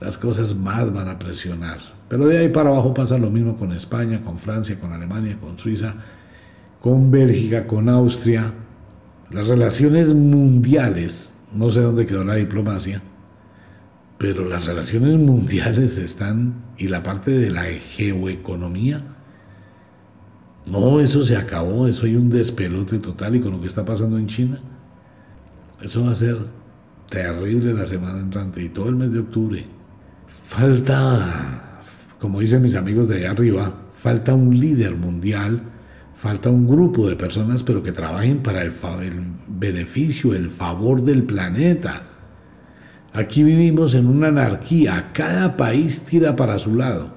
[0.00, 1.78] las cosas más van a presionar.
[2.08, 5.58] Pero de ahí para abajo pasa lo mismo con España, con Francia, con Alemania, con
[5.58, 5.94] Suiza,
[6.80, 8.52] con Bélgica, con Austria.
[9.30, 13.02] Las relaciones mundiales, no sé dónde quedó la diplomacia,
[14.18, 19.02] pero las relaciones mundiales están, y la parte de la geoeconomía,
[20.66, 24.18] no, eso se acabó, eso hay un despelote total y con lo que está pasando
[24.18, 24.60] en China,
[25.80, 26.36] eso va a ser
[27.08, 29.64] terrible la semana entrante y todo el mes de octubre.
[30.44, 31.82] Falta,
[32.18, 35.62] como dicen mis amigos de allá arriba, falta un líder mundial,
[36.16, 38.72] falta un grupo de personas, pero que trabajen para el,
[39.46, 42.05] beneficio, el favor del planeta.
[43.12, 47.14] Aquí vivimos en una anarquía, cada país tira para su lado.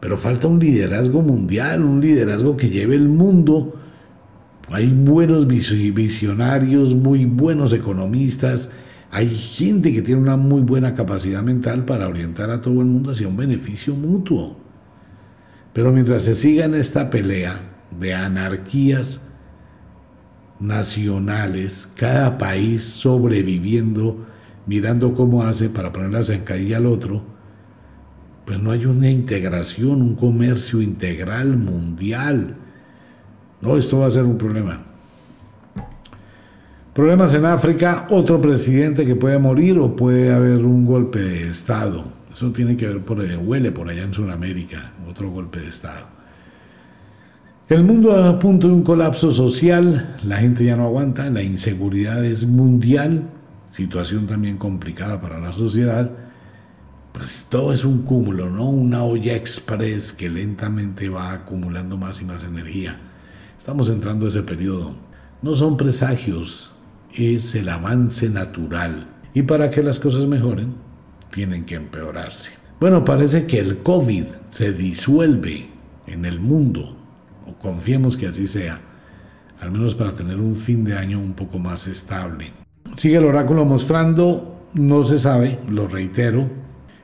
[0.00, 3.78] Pero falta un liderazgo mundial, un liderazgo que lleve el mundo.
[4.70, 8.70] Hay buenos visionarios, muy buenos economistas,
[9.10, 13.10] hay gente que tiene una muy buena capacidad mental para orientar a todo el mundo
[13.12, 14.67] hacia un beneficio mutuo.
[15.78, 17.54] Pero mientras se siga en esta pelea
[18.00, 19.22] de anarquías
[20.58, 24.26] nacionales, cada país sobreviviendo,
[24.66, 27.22] mirando cómo hace para poner la zancadilla al otro,
[28.44, 32.56] pues no hay una integración, un comercio integral mundial.
[33.60, 34.84] No, esto va a ser un problema.
[36.92, 42.17] Problemas en África, otro presidente que puede morir o puede haber un golpe de Estado.
[42.32, 46.06] Eso tiene que ver por huele por allá en Sudamérica, otro golpe de Estado.
[47.68, 52.24] El mundo a punto de un colapso social, la gente ya no aguanta, la inseguridad
[52.24, 53.28] es mundial,
[53.68, 56.10] situación también complicada para la sociedad
[57.18, 58.68] pues todo es un cúmulo, ¿no?
[58.68, 62.96] Una olla express que lentamente va acumulando más y más energía.
[63.58, 64.94] Estamos entrando a ese periodo.
[65.42, 66.72] No son presagios,
[67.12, 69.08] es el avance natural.
[69.34, 70.74] Y para que las cosas mejoren,
[71.30, 72.50] tienen que empeorarse.
[72.80, 75.68] Bueno, parece que el COVID se disuelve
[76.06, 76.96] en el mundo,
[77.46, 78.80] o confiemos que así sea,
[79.60, 82.52] al menos para tener un fin de año un poco más estable.
[82.96, 86.48] Sigue el oráculo mostrando, no se sabe, lo reitero,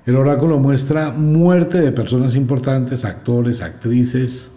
[0.07, 4.53] el oráculo muestra muerte de personas importantes, actores, actrices,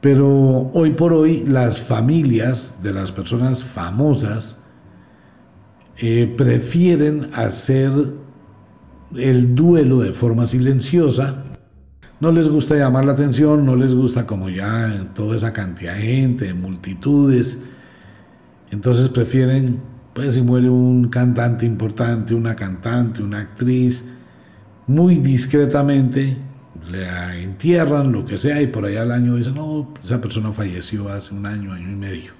[0.00, 4.60] pero hoy por hoy las familias de las personas famosas
[5.98, 7.90] eh, prefieren hacer
[9.14, 11.44] el duelo de forma silenciosa.
[12.18, 16.02] No les gusta llamar la atención, no les gusta como ya toda esa cantidad de
[16.02, 17.62] gente, multitudes.
[18.70, 19.80] Entonces prefieren,
[20.14, 24.04] pues si muere un cantante importante, una cantante, una actriz,
[24.86, 26.36] muy discretamente,
[26.90, 31.08] le entierran, lo que sea, y por allá al año dicen, no, esa persona falleció
[31.08, 32.32] hace un año, año y medio.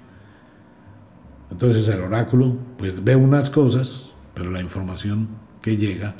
[1.51, 5.27] Entonces el oráculo, pues ve unas cosas, pero la información
[5.61, 6.15] que llega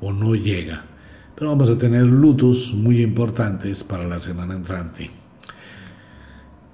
[0.00, 0.84] o no llega.
[1.34, 5.10] Pero vamos a tener lutos muy importantes para la semana entrante.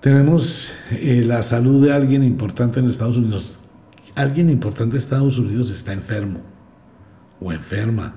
[0.00, 3.58] Tenemos eh, la salud de alguien importante en Estados Unidos.
[4.14, 6.40] Alguien importante en Estados Unidos está enfermo
[7.40, 8.14] o enferma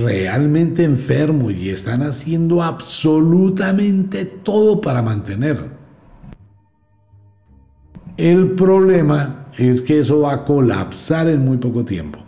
[0.00, 5.70] realmente enfermo y están haciendo absolutamente todo para mantener.
[8.16, 12.18] El problema es que eso va a colapsar en muy poco tiempo.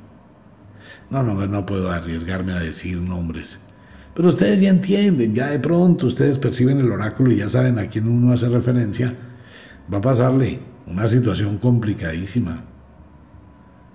[1.11, 3.61] No, no, no puedo arriesgarme a decir nombres.
[4.15, 7.89] Pero ustedes ya entienden, ya de pronto ustedes perciben el oráculo y ya saben a
[7.89, 9.15] quién uno hace referencia.
[9.93, 12.65] Va a pasarle una situación complicadísima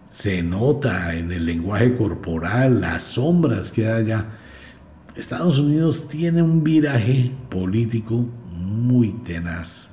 [0.09, 4.25] se nota en el lenguaje corporal, las sombras que hay allá.
[5.15, 9.89] Estados Unidos tiene un viraje político muy tenaz.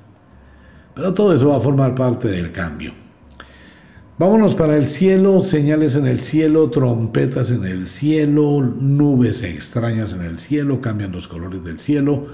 [0.94, 2.94] Pero todo eso va a formar parte del cambio.
[4.18, 10.22] Vámonos para el cielo, señales en el cielo, trompetas en el cielo, nubes extrañas en
[10.22, 12.28] el cielo, cambian los colores del cielo,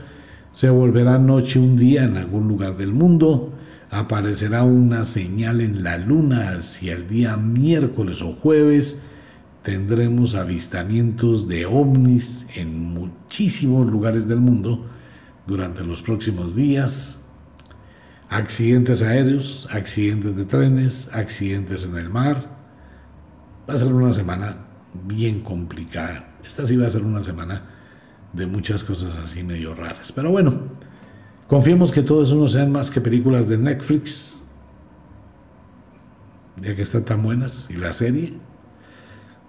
[0.53, 3.53] se volverá noche un día en algún lugar del mundo,
[3.91, 9.03] aparecerá una señal en la luna hacia el día miércoles o jueves.
[9.65, 14.87] Tendremos avistamientos de ovnis en muchísimos lugares del mundo
[15.49, 17.19] durante los próximos días.
[18.33, 22.49] Accidentes aéreos, accidentes de trenes, accidentes en el mar.
[23.69, 24.57] Va a ser una semana
[25.07, 26.35] bien complicada.
[26.45, 27.63] Esta sí va a ser una semana
[28.33, 30.11] de muchas cosas así medio raras.
[30.13, 30.71] Pero bueno,
[31.53, 34.43] Confiemos que todo eso no sean más que películas de Netflix,
[36.57, 38.39] ya que están tan buenas, y la serie.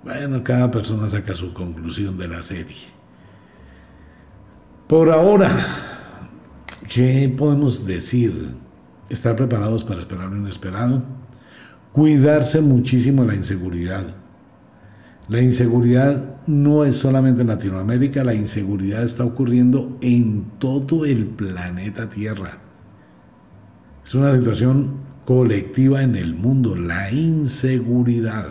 [0.03, 2.75] Bueno, cada persona saca su conclusión de la serie.
[4.85, 5.49] Por ahora,
[6.89, 8.49] ¿qué podemos decir?
[9.13, 11.03] Estar preparados para esperar lo inesperado,
[11.91, 14.15] cuidarse muchísimo de la inseguridad.
[15.29, 22.09] La inseguridad no es solamente en Latinoamérica, la inseguridad está ocurriendo en todo el planeta
[22.09, 22.57] Tierra.
[24.03, 24.95] Es una situación
[25.25, 28.47] colectiva en el mundo, la inseguridad.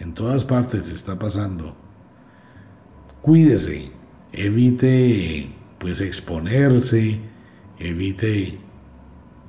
[0.00, 1.76] En todas partes está pasando.
[3.22, 3.92] Cuídese,
[4.32, 7.20] evite pues exponerse,
[7.78, 8.65] evite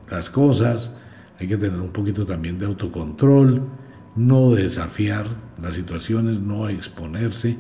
[0.10, 1.00] las cosas,
[1.40, 3.68] hay que tener un poquito también de autocontrol,
[4.16, 5.28] no desafiar
[5.62, 7.58] las situaciones, no exponerse,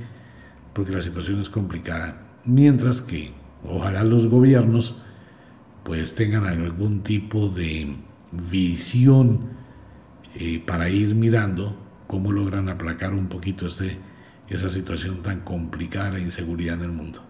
[0.73, 2.23] porque la situación es complicada.
[2.45, 3.33] Mientras que
[3.63, 5.01] ojalá los gobiernos
[5.83, 7.95] pues tengan algún tipo de
[8.31, 9.39] visión
[10.35, 11.77] eh, para ir mirando
[12.07, 13.97] cómo logran aplacar un poquito este,
[14.49, 17.23] esa situación tan complicada, la inseguridad en el mundo.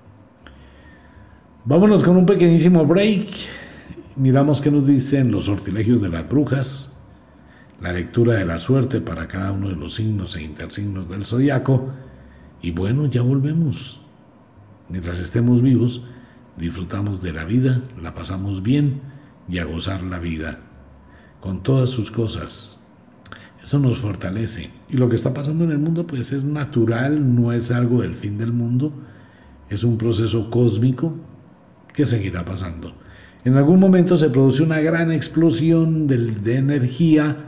[1.66, 3.28] Vámonos con un pequeñísimo break.
[4.18, 6.92] Miramos qué nos dicen los sortilegios de las brujas,
[7.80, 11.92] la lectura de la suerte para cada uno de los signos e intersignos del zodiaco.
[12.60, 14.02] Y bueno, ya volvemos.
[14.90, 16.02] Mientras estemos vivos,
[16.58, 19.02] disfrutamos de la vida, la pasamos bien
[19.48, 20.62] y a gozar la vida
[21.40, 22.80] con todas sus cosas.
[23.62, 24.72] Eso nos fortalece.
[24.90, 28.16] Y lo que está pasando en el mundo pues es natural, no es algo del
[28.16, 28.94] fin del mundo,
[29.70, 31.16] es un proceso cósmico
[31.94, 32.96] que seguirá pasando.
[33.46, 37.46] En algún momento se produce una gran explosión de, energía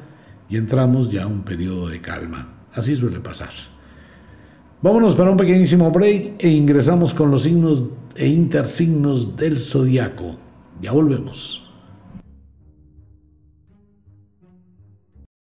[0.50, 2.54] y entramos ya a un periodo de calma.
[2.74, 3.52] Así suele pasar.
[4.82, 7.84] Vámonos para un pequeñísimo break e ingresamos con los signos
[8.16, 10.38] e intersignos del zodiaco.
[10.82, 11.66] Ya volvemos.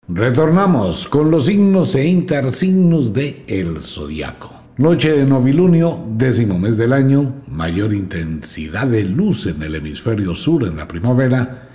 [0.09, 4.60] Retornamos con los signos e intersignos de el zodiaco.
[4.81, 10.67] Noche de novilunio, décimo mes del año, mayor intensidad de luz en el hemisferio sur
[10.67, 11.69] en la primavera,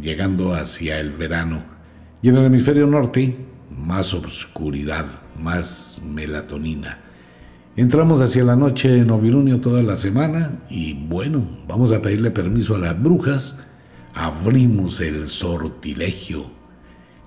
[0.00, 1.64] llegando hacia el verano.
[2.22, 3.36] Y en el hemisferio norte,
[3.76, 5.06] más obscuridad,
[5.42, 7.00] más melatonina.
[7.74, 12.76] Entramos hacia la noche de novilunio toda la semana y bueno, vamos a pedirle permiso
[12.76, 13.58] a las brujas.
[14.14, 16.44] Abrimos el sortilegio.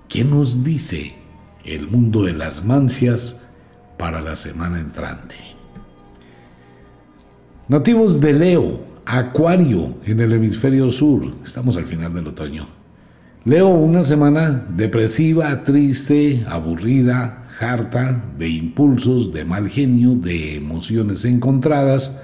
[0.08, 1.14] ¿Qué nos dice
[1.62, 3.49] el mundo de las mancias?
[4.00, 5.36] Para la semana entrante.
[7.68, 11.30] Nativos de Leo, Acuario en el hemisferio sur.
[11.44, 12.66] Estamos al final del otoño.
[13.44, 22.22] Leo, una semana depresiva, triste, aburrida, harta, de impulsos, de mal genio, de emociones encontradas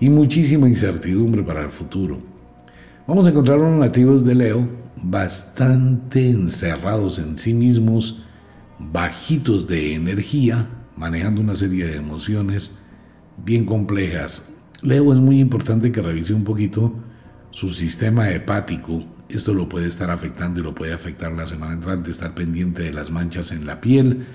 [0.00, 2.18] y muchísima incertidumbre para el futuro.
[3.06, 4.68] Vamos a encontrar unos nativos de Leo
[5.02, 8.24] bastante encerrados en sí mismos,
[8.78, 10.68] bajitos de energía,
[10.98, 12.72] manejando una serie de emociones
[13.44, 14.50] bien complejas.
[14.82, 16.94] Leo es muy importante que revise un poquito
[17.50, 19.04] su sistema hepático.
[19.28, 22.92] Esto lo puede estar afectando y lo puede afectar la semana entrante, estar pendiente de
[22.92, 24.26] las manchas en la piel,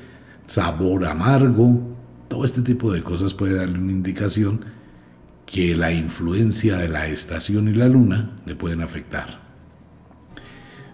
[0.46, 1.94] sabor amargo,
[2.28, 4.62] todo este tipo de cosas puede darle una indicación
[5.46, 9.42] que la influencia de la estación y la luna le pueden afectar.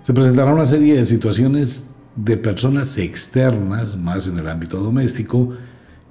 [0.01, 1.85] Se presentará una serie de situaciones
[2.15, 5.53] de personas externas, más en el ámbito doméstico,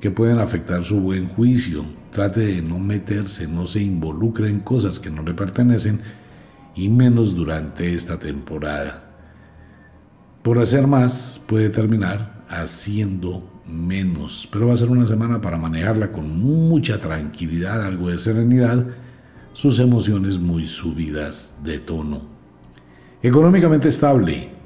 [0.01, 1.85] que pueden afectar su buen juicio.
[2.11, 6.01] Trate de no meterse, no se involucre en cosas que no le pertenecen
[6.75, 9.05] y menos durante esta temporada.
[10.43, 16.13] Por hacer más puede terminar haciendo menos, pero va a ser una semana para manejarla
[16.13, 18.87] con mucha tranquilidad, algo de serenidad,
[19.53, 22.23] sus emociones muy subidas de tono.
[23.23, 24.58] Económicamente estable,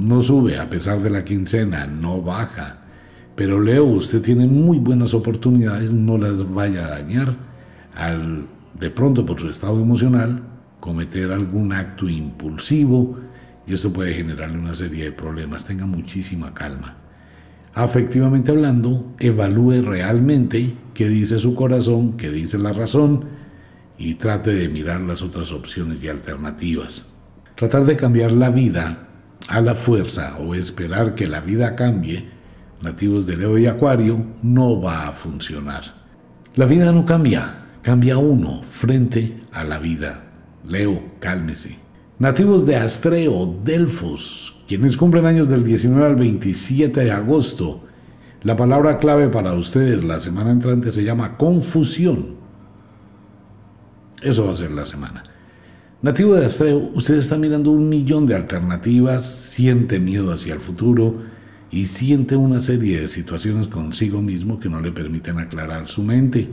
[0.00, 2.78] no sube a pesar de la quincena, no baja.
[3.36, 7.36] Pero Leo, usted tiene muy buenas oportunidades, no las vaya a dañar
[7.94, 8.46] al
[8.78, 10.42] de pronto por su estado emocional
[10.80, 13.18] cometer algún acto impulsivo
[13.66, 15.66] y esto puede generarle una serie de problemas.
[15.66, 16.96] Tenga muchísima calma.
[17.74, 23.26] Afectivamente hablando, evalúe realmente qué dice su corazón, qué dice la razón
[23.96, 27.14] y trate de mirar las otras opciones y alternativas.
[27.54, 29.09] Tratar de cambiar la vida
[29.48, 32.28] a la fuerza o esperar que la vida cambie,
[32.82, 36.00] nativos de Leo y Acuario, no va a funcionar.
[36.54, 40.24] La vida no cambia, cambia uno frente a la vida.
[40.66, 41.78] Leo, cálmese.
[42.18, 47.84] Nativos de Astreo, Delfos, quienes cumplen años del 19 al 27 de agosto,
[48.42, 52.36] la palabra clave para ustedes la semana entrante se llama confusión.
[54.22, 55.24] Eso va a ser la semana.
[56.02, 61.24] Nativo de Astreo, usted está mirando un millón de alternativas, siente miedo hacia el futuro
[61.70, 66.48] y siente una serie de situaciones consigo mismo que no le permiten aclarar su mente.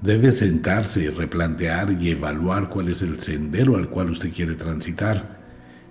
[0.00, 5.38] Debe sentarse, replantear y evaluar cuál es el sendero al cual usted quiere transitar.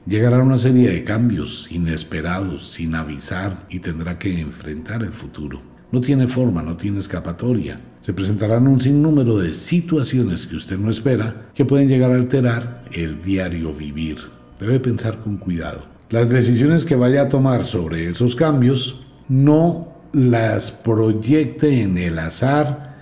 [0.07, 5.61] Llegará una serie de cambios inesperados, sin avisar, y tendrá que enfrentar el futuro.
[5.91, 7.79] No tiene forma, no tiene escapatoria.
[8.01, 12.85] Se presentarán un sinnúmero de situaciones que usted no espera que pueden llegar a alterar
[12.93, 14.17] el diario vivir.
[14.59, 15.83] Debe pensar con cuidado.
[16.09, 22.97] Las decisiones que vaya a tomar sobre esos cambios no las proyecte en el azar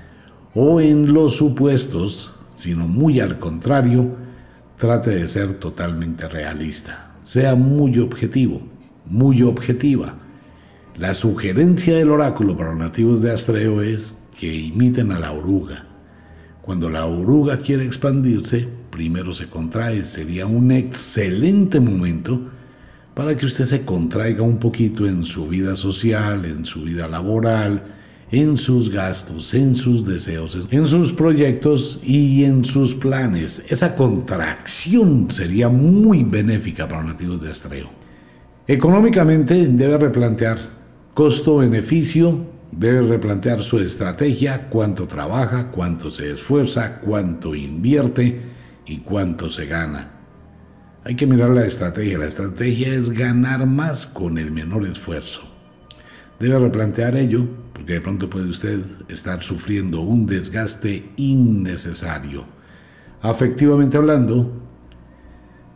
[0.54, 4.16] o en los supuestos, sino muy al contrario,
[4.78, 7.14] trate de ser totalmente realista.
[7.22, 8.62] Sea muy objetivo,
[9.06, 10.16] muy objetiva.
[10.98, 15.86] La sugerencia del oráculo para los nativos de Astreo es que imiten a la oruga.
[16.62, 20.06] Cuando la oruga quiere expandirse, primero se contrae.
[20.06, 22.42] Sería un excelente momento
[23.14, 27.84] para que usted se contraiga un poquito en su vida social, en su vida laboral,
[28.30, 33.66] en sus gastos, en sus deseos, en sus proyectos y en sus planes.
[33.70, 37.90] Esa contracción sería muy benéfica para nativos de Astreo.
[38.68, 40.60] Económicamente debe replantear
[41.14, 48.42] costo-beneficio, debe replantear su estrategia, cuánto trabaja, cuánto se esfuerza, cuánto invierte
[48.86, 50.12] y cuánto se gana.
[51.04, 52.18] Hay que mirar la estrategia.
[52.18, 55.42] La estrategia es ganar más con el menor esfuerzo.
[56.40, 62.46] Debe replantear ello porque de pronto puede usted estar sufriendo un desgaste innecesario.
[63.22, 64.67] Afectivamente hablando,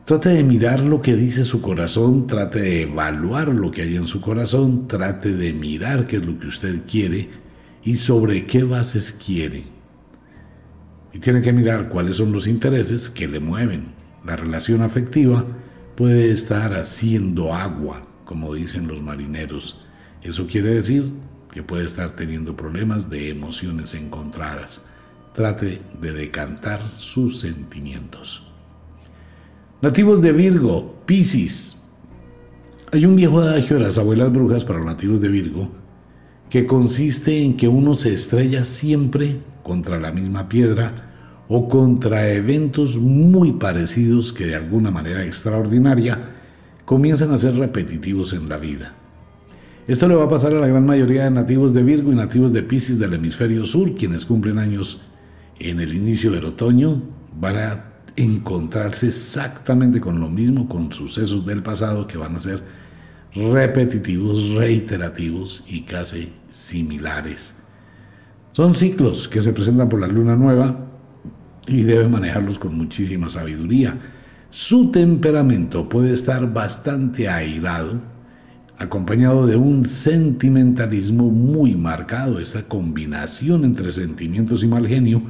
[0.06, 4.08] trate de mirar lo que dice su corazón, trate de evaluar lo que hay en
[4.08, 7.30] su corazón, trate de mirar qué es lo que usted quiere
[7.84, 9.66] y sobre qué bases quiere.
[11.14, 13.94] Y tiene que mirar cuáles son los intereses que le mueven.
[14.26, 15.46] La relación afectiva
[15.96, 19.86] puede estar haciendo agua, como dicen los marineros.
[20.22, 21.12] Eso quiere decir
[21.52, 24.86] que puede estar teniendo problemas de emociones encontradas.
[25.34, 28.51] Trate de decantar sus sentimientos.
[29.82, 31.76] Nativos de Virgo, Piscis.
[32.92, 35.72] Hay un viejo adagio de las abuelas brujas para los nativos de Virgo
[36.52, 43.00] que consiste en que uno se estrella siempre contra la misma piedra o contra eventos
[43.00, 46.30] muy parecidos que de alguna manera extraordinaria
[46.86, 48.94] comienzan a ser repetitivos en la vida.
[49.88, 52.54] Esto le va a pasar a la gran mayoría de nativos de Virgo y nativos
[52.54, 55.02] de Pisces del hemisferio sur, quienes cumplen años
[55.58, 57.02] en el inicio del otoño,
[57.36, 62.64] van a encontrarse exactamente con lo mismo, con sucesos del pasado que van a ser
[63.34, 67.54] repetitivos, reiterativos y casi similares.
[68.52, 70.78] Son ciclos que se presentan por la luna nueva
[71.68, 73.98] y debe manejarlos con muchísima sabiduría.
[74.50, 78.02] Su temperamento puede estar bastante airado,
[78.78, 82.40] acompañado de un sentimentalismo muy marcado.
[82.40, 85.24] Esa combinación entre sentimientos y mal genio,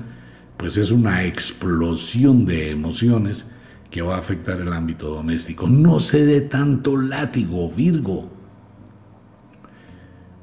[0.62, 3.50] pues es una explosión de emociones
[3.90, 5.68] que va a afectar el ámbito doméstico.
[5.68, 8.32] No se dé tanto látigo, Virgo.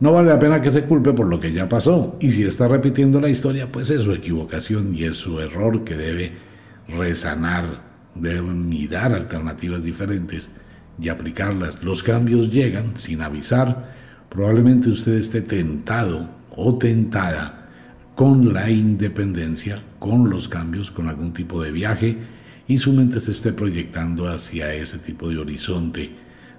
[0.01, 2.17] No vale la pena que se culpe por lo que ya pasó.
[2.19, 5.95] Y si está repitiendo la historia, pues es su equivocación y es su error que
[5.97, 6.33] debe
[6.89, 7.85] resanar,
[8.17, 10.51] debe mirar alternativas diferentes
[11.01, 11.85] y aplicarlas.
[11.85, 13.95] Los cambios llegan sin avisar.
[14.31, 17.58] Probablemente usted esté tentado o tentada
[18.19, 22.19] con la independencia, con los cambios, con algún tipo de viaje
[22.67, 26.11] y su mente se esté proyectando hacia ese tipo de horizonte.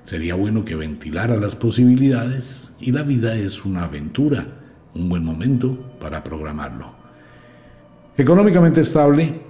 [0.03, 4.47] Sería bueno que ventilara las posibilidades y la vida es una aventura,
[4.95, 6.93] un buen momento para programarlo.
[8.15, 9.41] Económicamente estable,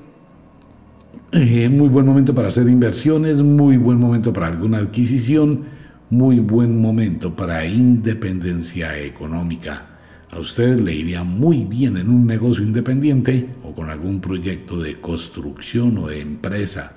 [1.32, 5.66] eh, muy buen momento para hacer inversiones, muy buen momento para alguna adquisición,
[6.10, 9.98] muy buen momento para independencia económica.
[10.32, 15.01] A usted le iría muy bien en un negocio independiente o con algún proyecto de
[15.01, 16.93] construcción o de empresa.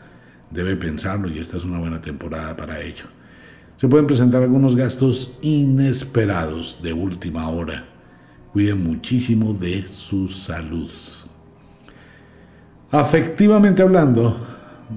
[0.50, 3.04] Debe pensarlo y esta es una buena temporada para ello.
[3.76, 7.86] Se pueden presentar algunos gastos inesperados de última hora.
[8.52, 10.90] Cuide muchísimo de su salud.
[12.90, 14.46] Afectivamente hablando,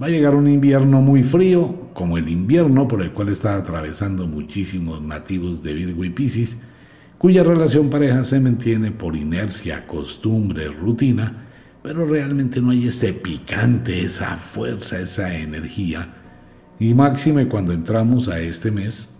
[0.01, 4.27] va a llegar un invierno muy frío, como el invierno por el cual está atravesando
[4.27, 6.57] muchísimos nativos de Virgo y Piscis,
[7.17, 11.47] cuya relación pareja se mantiene por inercia, costumbre, rutina,
[11.81, 16.13] pero realmente no hay ese picante, esa fuerza, esa energía.
[16.79, 19.15] Y máxime cuando entramos a este mes,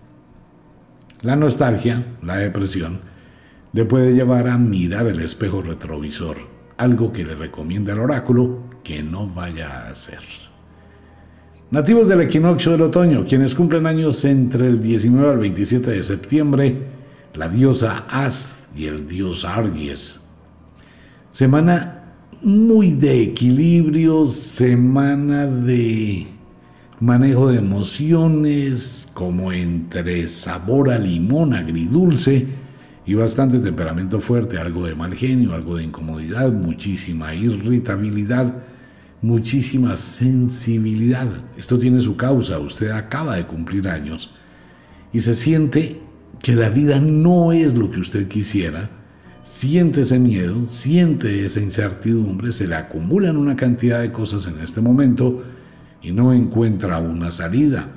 [1.22, 3.00] la nostalgia, la depresión,
[3.72, 9.02] le puede llevar a mirar el espejo retrovisor algo que le recomienda el oráculo que
[9.02, 10.20] no vaya a hacer.
[11.70, 16.95] Nativos del equinoccio del otoño, quienes cumplen años entre el 19 al 27 de septiembre,
[17.36, 20.20] la diosa As y el dios Argies.
[21.30, 26.26] Semana muy de equilibrio, semana de
[27.00, 32.46] manejo de emociones como entre sabor a limón, agridulce
[33.04, 38.54] y bastante temperamento fuerte, algo de mal genio, algo de incomodidad, muchísima irritabilidad,
[39.20, 41.28] muchísima sensibilidad.
[41.56, 44.34] Esto tiene su causa, usted acaba de cumplir años
[45.12, 46.05] y se siente
[46.42, 48.90] que la vida no es lo que usted quisiera,
[49.42, 54.80] siente ese miedo, siente esa incertidumbre, se le acumulan una cantidad de cosas en este
[54.80, 55.44] momento
[56.02, 57.88] y no encuentra una salida.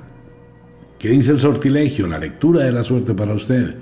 [0.98, 3.74] ¿Qué dice el sortilegio, la lectura de la suerte para usted?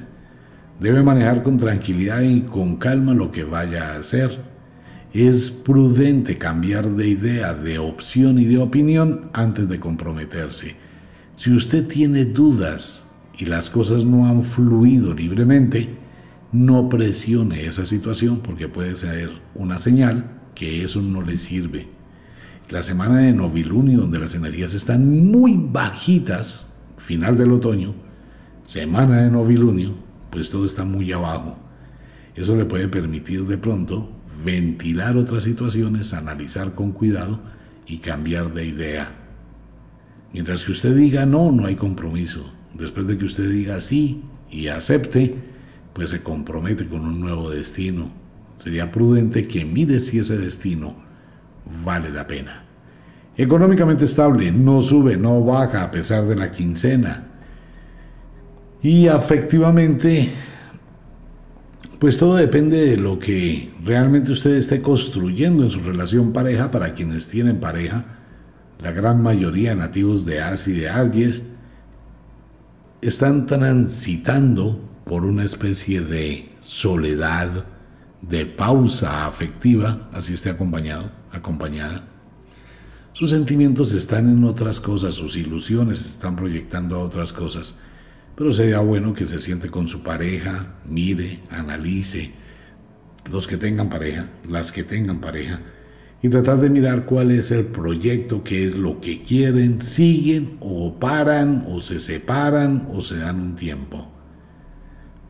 [0.80, 4.40] Debe manejar con tranquilidad y con calma lo que vaya a hacer.
[5.12, 10.76] Es prudente cambiar de idea, de opción y de opinión antes de comprometerse.
[11.34, 13.07] Si usted tiene dudas
[13.38, 15.96] y las cosas no han fluido libremente,
[16.50, 21.86] no presione esa situación porque puede ser una señal que eso no le sirve.
[22.68, 26.66] La semana de novilunio, donde las energías están muy bajitas,
[26.96, 27.94] final del otoño,
[28.64, 29.94] semana de novilunio,
[30.30, 31.56] pues todo está muy abajo.
[32.34, 34.10] Eso le puede permitir de pronto
[34.44, 37.40] ventilar otras situaciones, analizar con cuidado
[37.86, 39.12] y cambiar de idea.
[40.32, 42.57] Mientras que usted diga no, no hay compromiso.
[42.78, 45.34] Después de que usted diga sí y acepte,
[45.92, 48.08] pues se compromete con un nuevo destino.
[48.56, 50.94] Sería prudente que mire si ese destino
[51.84, 52.64] vale la pena.
[53.36, 57.26] Económicamente estable, no sube, no baja a pesar de la quincena.
[58.80, 60.30] Y afectivamente,
[61.98, 66.94] pues todo depende de lo que realmente usted esté construyendo en su relación pareja para
[66.94, 68.04] quienes tienen pareja.
[68.82, 71.44] La gran mayoría nativos de Asia y de Aries
[73.00, 77.64] están transitando por una especie de soledad,
[78.22, 82.04] de pausa afectiva, así esté acompañado, acompañada.
[83.12, 87.80] Sus sentimientos están en otras cosas, sus ilusiones están proyectando a otras cosas,
[88.36, 92.32] pero sería bueno que se siente con su pareja, mire, analice,
[93.30, 95.60] los que tengan pareja, las que tengan pareja,
[96.20, 100.94] y tratar de mirar cuál es el proyecto, qué es lo que quieren, siguen o
[100.94, 104.10] paran o se separan o se dan un tiempo.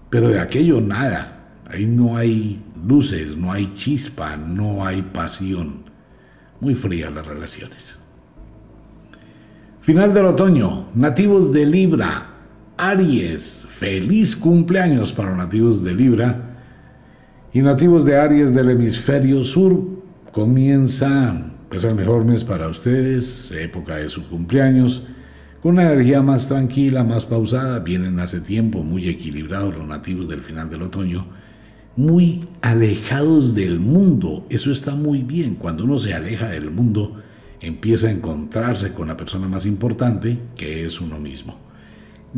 [0.08, 5.84] Pero de aquello nada, ahí no hay luces, no hay chispa, no hay pasión.
[6.60, 8.00] Muy frías las relaciones.
[9.80, 12.26] Final del otoño, nativos de Libra,
[12.76, 16.58] Aries, feliz cumpleaños para nativos de Libra
[17.52, 19.97] y nativos de Aries del hemisferio sur,
[20.32, 25.04] comienza, pues el mejor mes para ustedes, época de su cumpleaños,
[25.62, 30.40] con una energía más tranquila, más pausada, vienen hace tiempo muy equilibrados los nativos del
[30.40, 31.26] final del otoño,
[31.96, 37.20] muy alejados del mundo, eso está muy bien, cuando uno se aleja del mundo,
[37.60, 41.58] empieza a encontrarse con la persona más importante, que es uno mismo.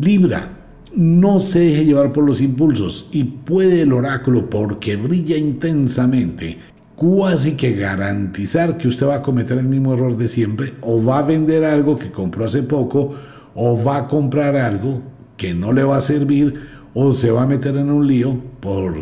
[0.00, 0.56] Libra,
[0.94, 6.58] no se deje llevar por los impulsos y puede el oráculo, porque brilla intensamente,
[7.00, 11.20] cuasi que garantizar que usted va a cometer el mismo error de siempre, o va
[11.20, 13.14] a vender algo que compró hace poco,
[13.54, 15.00] o va a comprar algo
[15.38, 16.60] que no le va a servir,
[16.92, 18.94] o se va a meter en un lío por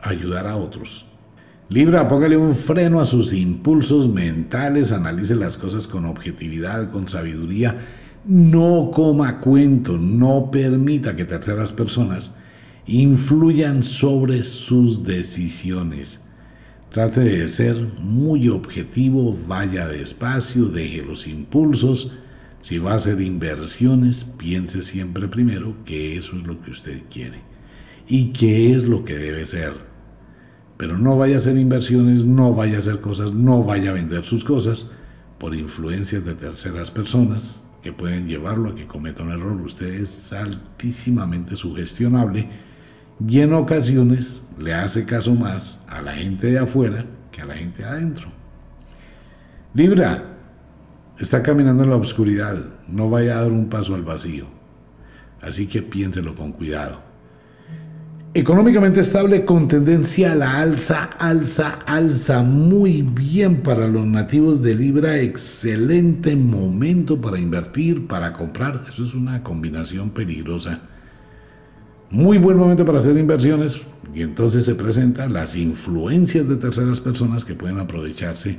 [0.00, 1.04] ayudar a otros.
[1.68, 7.80] Libra, póngale un freno a sus impulsos mentales, analice las cosas con objetividad, con sabiduría,
[8.24, 12.32] no coma cuento, no permita que terceras personas
[12.86, 16.23] influyan sobre sus decisiones.
[16.94, 22.12] Trate de ser muy objetivo, vaya despacio, deje los impulsos.
[22.60, 27.40] Si va a hacer inversiones, piense siempre primero que eso es lo que usted quiere
[28.06, 29.72] y qué es lo que debe ser.
[30.76, 34.24] Pero no vaya a hacer inversiones, no vaya a hacer cosas, no vaya a vender
[34.24, 34.94] sus cosas
[35.38, 39.60] por influencias de terceras personas que pueden llevarlo a que cometa un error.
[39.60, 42.48] Usted es altísimamente sugestionable
[43.26, 47.54] y en ocasiones le hace caso más a la gente de afuera que a la
[47.54, 48.28] gente de adentro.
[49.74, 50.22] Libra,
[51.18, 52.56] está caminando en la oscuridad,
[52.88, 54.46] no vaya a dar un paso al vacío,
[55.40, 57.00] así que piénselo con cuidado.
[58.36, 64.74] Económicamente estable con tendencia a la alza, alza, alza, muy bien para los nativos de
[64.74, 70.80] Libra, excelente momento para invertir, para comprar, eso es una combinación peligrosa
[72.10, 73.80] muy buen momento para hacer inversiones
[74.14, 78.58] y entonces se presentan las influencias de terceras personas que pueden aprovecharse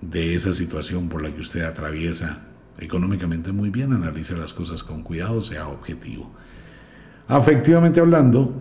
[0.00, 2.42] de esa situación por la que usted atraviesa
[2.78, 6.30] económicamente muy bien, analice las cosas con cuidado, sea objetivo.
[7.28, 8.52] Afectivamente hablando,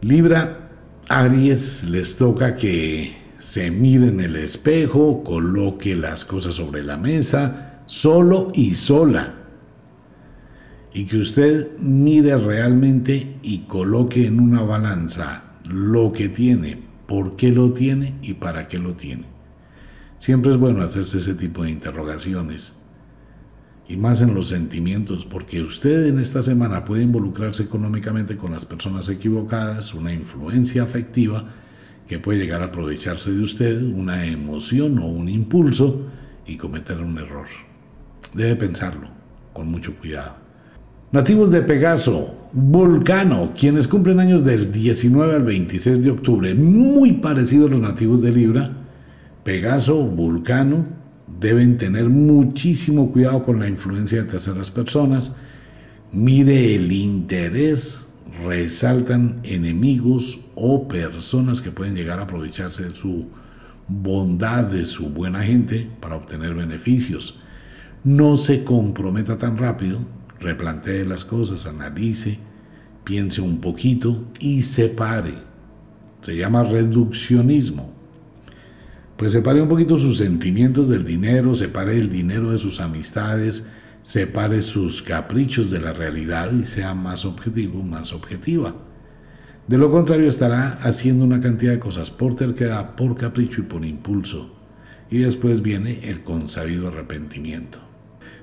[0.00, 0.70] Libra,
[1.08, 7.82] Aries les toca que se mire en el espejo, coloque las cosas sobre la mesa,
[7.86, 9.34] solo y sola.
[10.92, 17.50] Y que usted mire realmente y coloque en una balanza lo que tiene, por qué
[17.50, 19.24] lo tiene y para qué lo tiene.
[20.18, 22.76] Siempre es bueno hacerse ese tipo de interrogaciones.
[23.88, 28.64] Y más en los sentimientos, porque usted en esta semana puede involucrarse económicamente con las
[28.64, 31.54] personas equivocadas, una influencia afectiva
[32.06, 36.06] que puede llegar a aprovecharse de usted, una emoción o un impulso
[36.46, 37.46] y cometer un error.
[38.34, 39.08] Debe pensarlo
[39.52, 40.49] con mucho cuidado.
[41.12, 47.68] Nativos de Pegaso, Vulcano, quienes cumplen años del 19 al 26 de octubre, muy parecidos
[47.68, 48.70] a los nativos de Libra,
[49.42, 50.86] Pegaso, Vulcano,
[51.26, 55.34] deben tener muchísimo cuidado con la influencia de terceras personas.
[56.12, 58.06] Mire el interés,
[58.46, 63.26] resaltan enemigos o personas que pueden llegar a aprovecharse de su
[63.88, 67.40] bondad, de su buena gente para obtener beneficios.
[68.04, 69.98] No se comprometa tan rápido,
[70.40, 72.38] replantee las cosas, analice,
[73.04, 75.34] piense un poquito y separe.
[76.22, 77.92] Se llama reduccionismo.
[79.16, 83.70] Pues separe un poquito sus sentimientos del dinero, separe el dinero de sus amistades,
[84.00, 88.74] separe sus caprichos de la realidad y sea más objetivo, más objetiva.
[89.66, 93.84] De lo contrario estará haciendo una cantidad de cosas por terquedad, por capricho y por
[93.84, 94.56] impulso.
[95.10, 97.89] Y después viene el consabido arrepentimiento.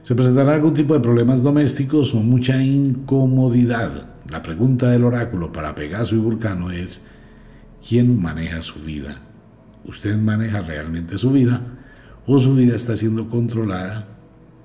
[0.08, 4.08] Se presentará algún tipo de problemas domésticos o mucha incomodidad.
[4.30, 7.02] La pregunta del oráculo para Pegaso y Vulcano es,
[7.86, 9.14] ¿quién maneja su vida?
[9.84, 11.60] ¿Usted maneja realmente su vida
[12.26, 14.08] o su vida está siendo controlada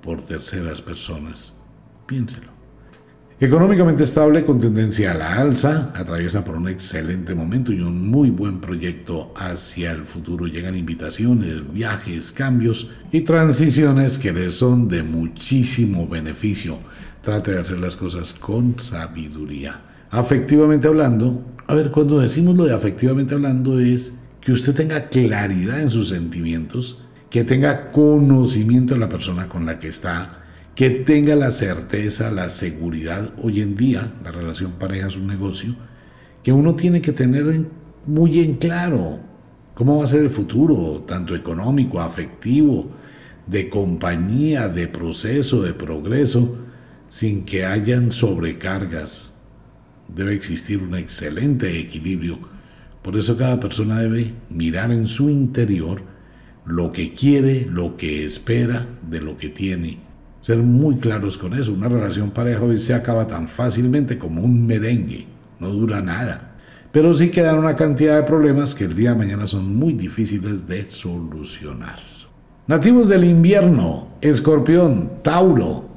[0.00, 1.60] por terceras personas?
[2.06, 2.51] Piénselo.
[3.42, 8.30] Económicamente estable con tendencia a la alza, atraviesa por un excelente momento y un muy
[8.30, 10.46] buen proyecto hacia el futuro.
[10.46, 16.78] Llegan invitaciones, viajes, cambios y transiciones que le son de muchísimo beneficio.
[17.20, 19.80] Trate de hacer las cosas con sabiduría.
[20.12, 25.80] Afectivamente hablando, a ver, cuando decimos lo de afectivamente hablando es que usted tenga claridad
[25.80, 30.41] en sus sentimientos, que tenga conocimiento de la persona con la que está,
[30.74, 33.32] que tenga la certeza, la seguridad.
[33.42, 35.74] Hoy en día la relación pareja es un negocio
[36.42, 37.66] que uno tiene que tener
[38.06, 39.20] muy en claro
[39.74, 42.90] cómo va a ser el futuro, tanto económico, afectivo,
[43.46, 46.56] de compañía, de proceso, de progreso,
[47.06, 49.34] sin que hayan sobrecargas.
[50.08, 52.38] Debe existir un excelente equilibrio.
[53.02, 56.02] Por eso cada persona debe mirar en su interior
[56.64, 60.11] lo que quiere, lo que espera de lo que tiene
[60.42, 61.72] ser muy claros con eso.
[61.72, 65.26] Una relación pareja hoy se acaba tan fácilmente como un merengue,
[65.60, 66.56] no dura nada.
[66.90, 70.66] Pero sí quedan una cantidad de problemas que el día de mañana son muy difíciles
[70.66, 72.00] de solucionar.
[72.66, 75.90] Nativos del invierno, escorpión, Tauro.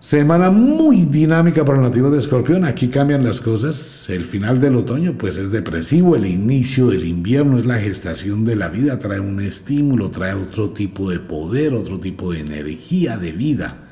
[0.00, 2.64] Semana muy dinámica para los nativos de escorpión.
[2.64, 4.10] Aquí cambian las cosas.
[4.10, 6.14] El final del otoño pues es depresivo.
[6.14, 8.98] El inicio del invierno es la gestación de la vida.
[8.98, 13.83] Trae un estímulo, trae otro tipo de poder, otro tipo de energía de vida.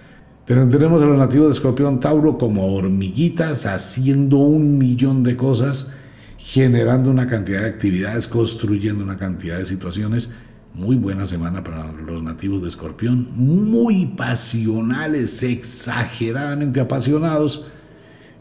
[0.53, 5.94] Tenemos a los nativos de Escorpión Tauro como hormiguitas haciendo un millón de cosas,
[6.36, 10.30] generando una cantidad de actividades, construyendo una cantidad de situaciones.
[10.74, 17.68] Muy buena semana para los nativos de Escorpión, muy pasionales, exageradamente apasionados.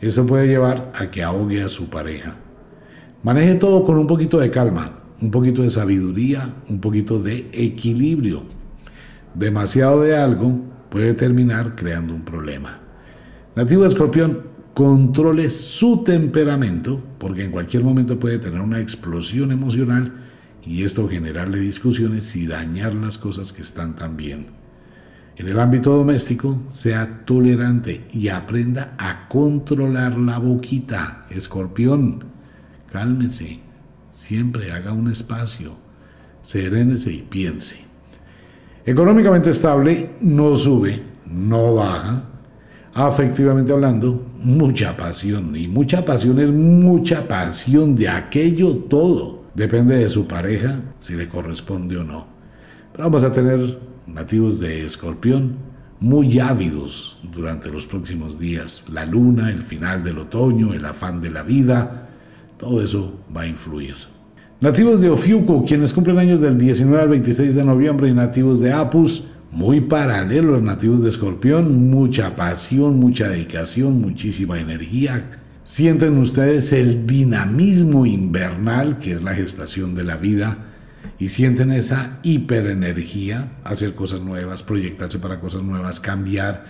[0.02, 2.36] Eso puede llevar a que ahogue a su pareja.
[3.24, 8.44] Maneje todo con un poquito de calma, un poquito de sabiduría, un poquito de equilibrio.
[9.34, 12.78] Demasiado de algo puede terminar creando un problema.
[13.56, 20.14] Nativo escorpión, controle su temperamento, porque en cualquier momento puede tener una explosión emocional
[20.64, 24.48] y esto generarle discusiones y dañar las cosas que están tan bien.
[25.38, 31.22] En el ámbito doméstico, sea tolerante y aprenda a controlar la boquita.
[31.30, 32.26] Escorpión,
[32.92, 33.62] cálmese,
[34.12, 35.78] siempre haga un espacio,
[36.42, 37.91] serénese y piense.
[38.86, 42.24] Económicamente estable, no sube, no baja.
[42.94, 45.56] Afectivamente hablando, mucha pasión.
[45.56, 49.44] Y mucha pasión es mucha pasión de aquello todo.
[49.54, 52.26] Depende de su pareja, si le corresponde o no.
[52.92, 55.58] Pero vamos a tener nativos de escorpión
[56.00, 58.86] muy ávidos durante los próximos días.
[58.92, 62.10] La luna, el final del otoño, el afán de la vida,
[62.58, 63.96] todo eso va a influir.
[64.62, 68.72] Nativos de Ofiuco, quienes cumplen años del 19 al 26 de noviembre, y nativos de
[68.72, 75.32] Apus, muy paralelos los nativos de Escorpión, mucha pasión, mucha dedicación, muchísima energía.
[75.64, 80.60] Sienten ustedes el dinamismo invernal, que es la gestación de la vida,
[81.18, 86.66] y sienten esa hiperenergía, hacer cosas nuevas, proyectarse para cosas nuevas, cambiar,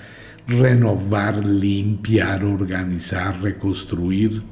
[0.47, 4.43] renovar, limpiar, organizar, reconstruir.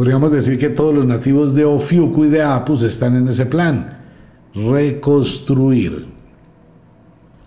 [0.00, 3.98] Podríamos decir que todos los nativos de Ofiuku y de Apus están en ese plan.
[4.54, 6.06] Reconstruir.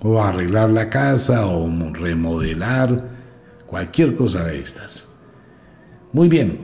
[0.03, 3.09] O arreglar la casa o remodelar.
[3.65, 5.07] Cualquier cosa de estas.
[6.11, 6.59] Muy bien.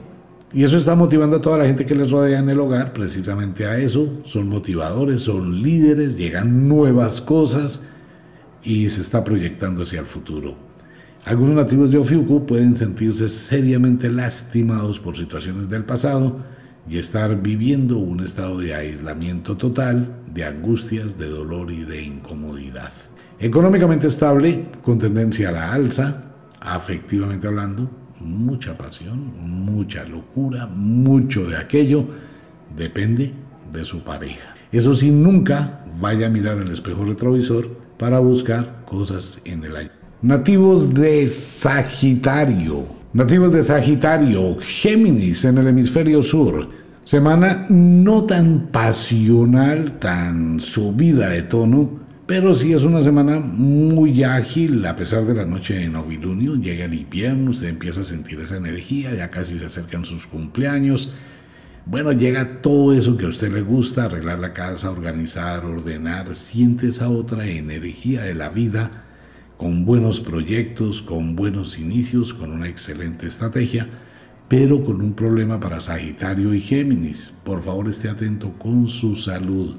[0.53, 3.65] Y eso está motivando a toda la gente que les rodea en el hogar, precisamente
[3.65, 4.21] a eso.
[4.25, 7.81] Son motivadores, son líderes, llegan nuevas cosas
[8.61, 10.68] y se está proyectando hacia el futuro.
[11.29, 16.39] Algunos nativos de Ofiuku pueden sentirse seriamente lastimados por situaciones del pasado
[16.89, 22.91] y estar viviendo un estado de aislamiento total, de angustias, de dolor y de incomodidad.
[23.37, 26.23] Económicamente estable, con tendencia a la alza,
[26.59, 32.07] afectivamente hablando, mucha pasión, mucha locura, mucho de aquello,
[32.75, 33.33] depende
[33.71, 34.55] de su pareja.
[34.71, 37.69] Eso sí, nunca vaya a mirar el espejo retrovisor
[37.99, 39.98] para buscar cosas en el aire.
[40.21, 42.85] Nativos de Sagitario.
[43.13, 46.67] Nativos de Sagitario, Géminis en el hemisferio sur.
[47.05, 54.85] Semana no tan pasional, tan subida de tono, pero sí es una semana muy ágil,
[54.85, 56.55] a pesar de la noche de novilunio.
[56.55, 61.13] Llega el invierno, usted empieza a sentir esa energía, ya casi se acercan sus cumpleaños.
[61.85, 66.89] Bueno, llega todo eso que a usted le gusta, arreglar la casa, organizar, ordenar, siente
[66.89, 69.05] esa otra energía de la vida
[69.59, 73.87] con buenos proyectos, con buenos inicios, con una excelente estrategia,
[74.47, 77.35] pero con un problema para Sagitario y Géminis.
[77.43, 79.77] Por favor, esté atento con su salud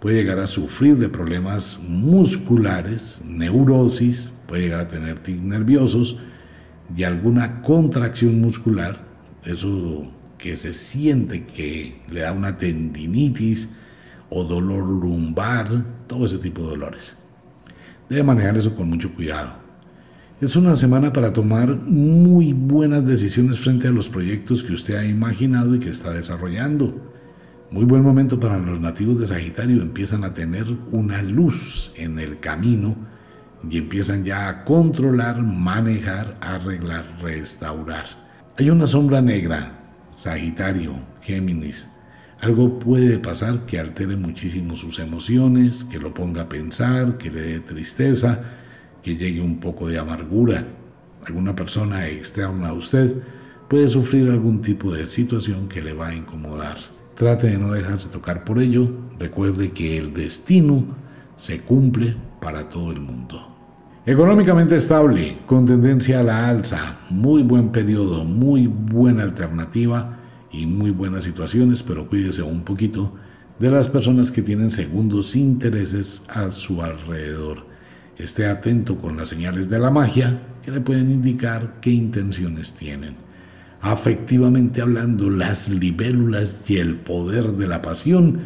[0.00, 6.18] puede llegar a sufrir de problemas musculares, neurosis, puede llegar a tener tics nerviosos
[6.96, 9.04] y alguna contracción muscular,
[9.44, 13.68] eso que se siente que le da una tendinitis
[14.30, 17.19] o dolor lumbar, todo ese tipo de dolores.
[18.10, 19.52] Debe manejar eso con mucho cuidado.
[20.40, 25.06] Es una semana para tomar muy buenas decisiones frente a los proyectos que usted ha
[25.06, 27.00] imaginado y que está desarrollando.
[27.70, 29.80] Muy buen momento para los nativos de Sagitario.
[29.80, 32.96] Empiezan a tener una luz en el camino
[33.70, 38.06] y empiezan ya a controlar, manejar, arreglar, restaurar.
[38.58, 39.70] Hay una sombra negra,
[40.10, 41.86] Sagitario, Géminis.
[42.40, 47.42] Algo puede pasar que altere muchísimo sus emociones, que lo ponga a pensar, que le
[47.42, 48.40] dé tristeza,
[49.02, 50.64] que llegue un poco de amargura.
[51.26, 53.14] Alguna persona externa a usted
[53.68, 56.78] puede sufrir algún tipo de situación que le va a incomodar.
[57.14, 58.90] Trate de no dejarse tocar por ello.
[59.18, 60.96] Recuerde que el destino
[61.36, 63.54] se cumple para todo el mundo.
[64.06, 70.19] Económicamente estable, con tendencia a la alza, muy buen periodo, muy buena alternativa
[70.52, 73.14] y muy buenas situaciones, pero cuídese un poquito
[73.58, 77.66] de las personas que tienen segundos intereses a su alrededor.
[78.16, 83.30] Esté atento con las señales de la magia que le pueden indicar qué intenciones tienen
[83.80, 88.40] afectivamente hablando, las libélulas y el poder de la pasión,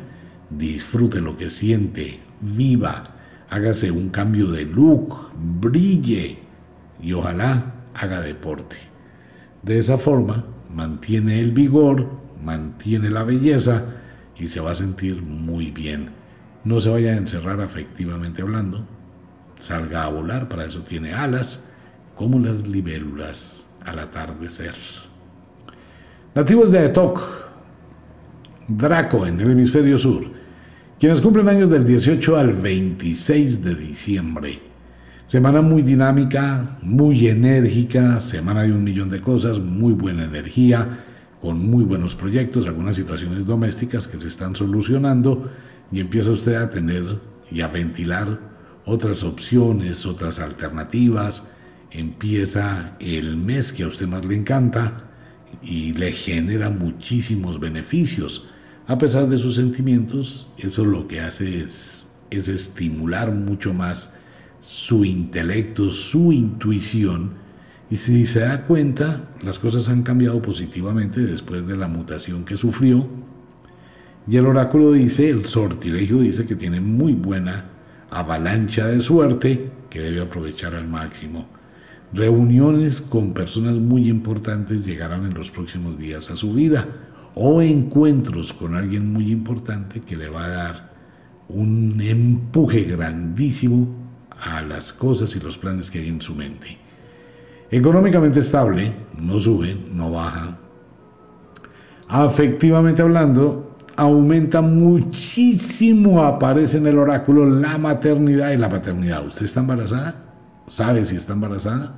[0.51, 3.05] disfrute lo que siente, viva,
[3.51, 6.39] hágase un cambio de look, brille
[7.03, 8.77] y ojalá haga deporte.
[9.63, 10.45] De esa forma,
[10.75, 12.09] mantiene el vigor,
[12.43, 13.85] mantiene la belleza
[14.37, 16.11] y se va a sentir muy bien.
[16.65, 18.87] No se vaya a encerrar afectivamente hablando,
[19.61, 21.65] salga a volar, para eso tiene alas,
[22.17, 24.75] como las libélulas al atardecer.
[26.35, 27.21] Nativos de Etok,
[28.67, 30.25] Draco en el hemisferio sur,
[30.99, 34.74] quienes cumplen años del 18 al 26 de diciembre.
[35.27, 41.03] Semana muy dinámica, muy enérgica, semana de un millón de cosas, muy buena energía,
[41.41, 45.51] con muy buenos proyectos, algunas situaciones domésticas que se están solucionando
[45.91, 47.21] y empieza usted a tener
[47.51, 48.39] y a ventilar
[48.85, 51.47] otras opciones, otras alternativas.
[51.91, 55.09] Empieza el mes que a usted más le encanta
[55.63, 58.51] y le genera muchísimos beneficios.
[58.87, 64.13] A pesar de sus sentimientos, eso lo que hace es, es estimular mucho más
[64.65, 67.33] su intelecto, su intuición.
[67.91, 72.57] Y si se da cuenta, las cosas han cambiado positivamente después de la mutación que
[72.57, 73.07] sufrió.
[74.27, 77.67] Y el oráculo dice, el sortilegio dice que tiene muy buena
[78.11, 81.47] avalancha de suerte que debe aprovechar al máximo.
[82.15, 86.89] Reuniones con personas muy importantes llegarán en los próximos días a su vida
[87.35, 90.95] o encuentros con alguien muy importante que le va a dar
[91.49, 94.04] un empuje grandísimo
[94.45, 96.79] a las cosas y los planes que hay en su mente.
[97.71, 100.59] Económicamente estable, no sube, no baja.
[102.09, 109.27] Afectivamente hablando, aumenta muchísimo, aparece en el oráculo la maternidad y la paternidad.
[109.27, 110.15] ¿Usted está embarazada?
[110.69, 111.95] ¿Sabe si está embarazada?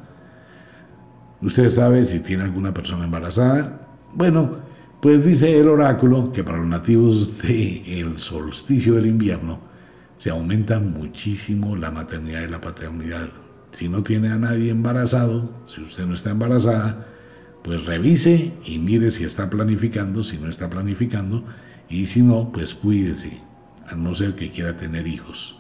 [1.42, 3.80] ¿Usted sabe si tiene alguna persona embarazada?
[4.14, 4.50] Bueno,
[5.00, 9.65] pues dice el oráculo que para los nativos del solsticio del invierno
[10.16, 13.30] se aumenta muchísimo la maternidad y la paternidad.
[13.70, 17.06] Si no tiene a nadie embarazado, si usted no está embarazada,
[17.62, 21.44] pues revise y mire si está planificando, si no está planificando,
[21.88, 23.40] y si no, pues cuídese,
[23.86, 25.58] a no ser que quiera tener hijos.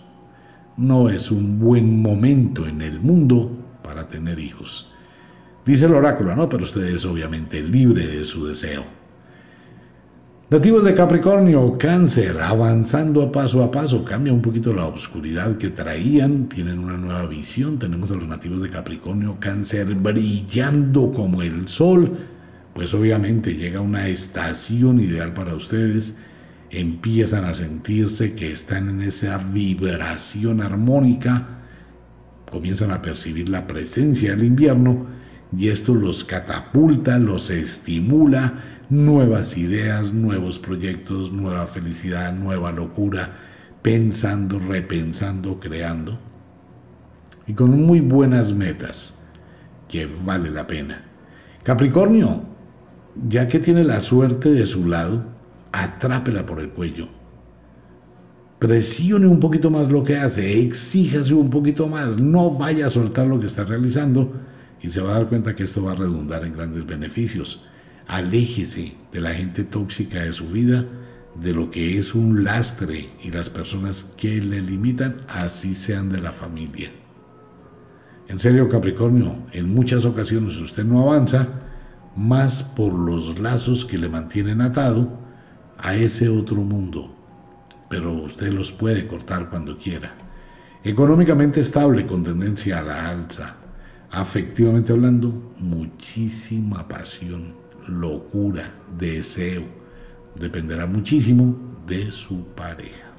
[0.76, 3.50] No es un buen momento en el mundo
[3.82, 4.92] para tener hijos.
[5.64, 8.84] Dice el oráculo, no, pero usted es obviamente libre de su deseo.
[10.48, 15.70] Nativos de Capricornio, cáncer, avanzando a paso a paso, cambia un poquito la oscuridad que
[15.70, 21.66] traían, tienen una nueva visión, tenemos a los nativos de Capricornio, cáncer brillando como el
[21.66, 22.16] sol,
[22.74, 26.16] pues obviamente llega una estación ideal para ustedes,
[26.70, 31.58] empiezan a sentirse que están en esa vibración armónica,
[32.48, 35.06] comienzan a percibir la presencia del invierno
[35.56, 38.54] y esto los catapulta, los estimula,
[38.88, 43.36] nuevas ideas, nuevos proyectos, nueva felicidad, nueva locura,
[43.82, 46.18] pensando, repensando, creando
[47.46, 49.14] y con muy buenas metas
[49.88, 51.04] que vale la pena.
[51.62, 52.42] Capricornio,
[53.28, 55.24] ya que tiene la suerte de su lado,
[55.72, 57.08] atrápela por el cuello.
[58.58, 63.26] Presione un poquito más lo que hace, exíjase un poquito más, no vaya a soltar
[63.26, 64.32] lo que está realizando
[64.86, 67.66] y se va a dar cuenta que esto va a redundar en grandes beneficios
[68.06, 70.84] aléjese de la gente tóxica de su vida,
[71.34, 76.20] de lo que es un lastre y las personas que le limitan, así sean de
[76.20, 76.90] la familia.
[78.28, 81.48] En serio, Capricornio, en muchas ocasiones usted no avanza
[82.16, 85.18] más por los lazos que le mantienen atado
[85.78, 87.14] a ese otro mundo,
[87.90, 90.14] pero usted los puede cortar cuando quiera.
[90.82, 93.56] Económicamente estable con tendencia a la alza,
[94.10, 97.54] afectivamente hablando, muchísima pasión
[97.88, 98.64] locura,
[98.98, 99.64] deseo.
[100.38, 103.12] Dependerá muchísimo de su pareja.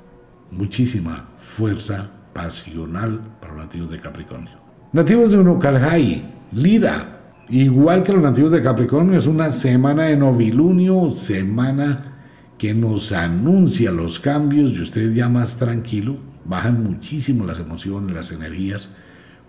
[0.52, 4.58] Muchísima fuerza pasional para los nativos de Capricornio.
[4.94, 7.14] Nativos de Unocaljay, Lira.
[7.50, 12.18] Igual que los nativos de Capricornio, es una semana de novilunio, semana
[12.58, 16.18] que nos anuncia los cambios y usted ya más tranquilo.
[16.44, 18.94] Bajan muchísimo las emociones, las energías.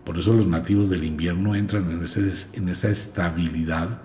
[0.09, 4.01] Por eso los nativos del invierno entran en, esa estabilidad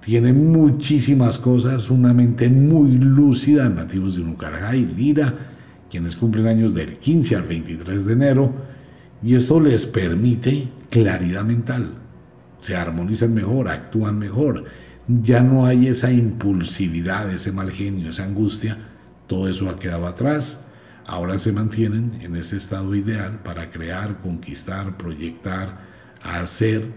[0.00, 5.34] tiene muchísimas cosas, una mente muy lúcida, nativos de Unucarajay, Lira,
[5.90, 8.54] quienes cumplen años del 15 al 23 de enero,
[9.22, 11.90] y esto les permite claridad mental.
[12.60, 14.64] Se armonizan mejor, actúan mejor.
[15.06, 18.78] Ya no hay esa impulsividad, ese mal genio, esa angustia.
[19.26, 20.65] Todo eso ha quedado atrás.
[21.06, 25.78] Ahora se mantienen en ese estado ideal para crear, conquistar, proyectar,
[26.20, 26.90] hacer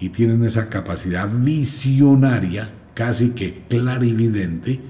[0.00, 4.80] y tienen esa capacidad visionaria, casi que clarividente,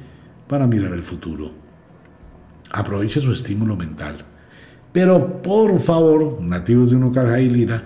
[0.46, 1.52] para mirar el futuro.
[2.70, 4.16] Aproveche su estímulo mental.
[4.92, 7.82] Pero por favor, nativos de Unocaja y Lira,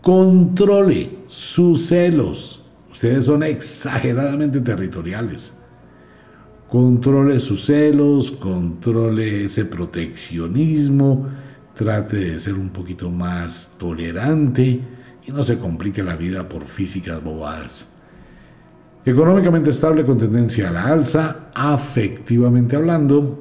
[0.00, 2.64] controle sus celos.
[2.92, 5.55] Ustedes son exageradamente territoriales.
[6.68, 11.28] Controle sus celos, controle ese proteccionismo,
[11.74, 14.80] trate de ser un poquito más tolerante
[15.24, 17.92] y no se complique la vida por físicas bobadas.
[19.04, 23.38] Económicamente estable con tendencia a la alza, afectivamente hablando,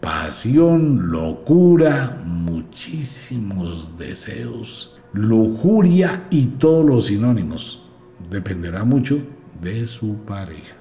[0.00, 7.82] pasión, locura, muchísimos deseos, lujuria y todos los sinónimos.
[8.30, 9.18] Dependerá mucho
[9.60, 10.76] de su pareja.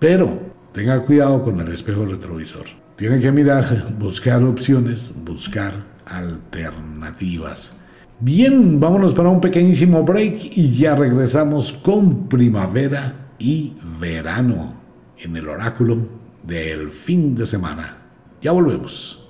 [0.00, 0.40] Pero
[0.72, 2.66] tenga cuidado con el espejo retrovisor.
[2.96, 7.80] Tiene que mirar, buscar opciones, buscar alternativas.
[8.20, 14.74] Bien, vámonos para un pequeñísimo break y ya regresamos con primavera y verano
[15.18, 15.96] en el oráculo
[16.42, 17.96] del fin de semana.
[18.42, 19.28] Ya volvemos.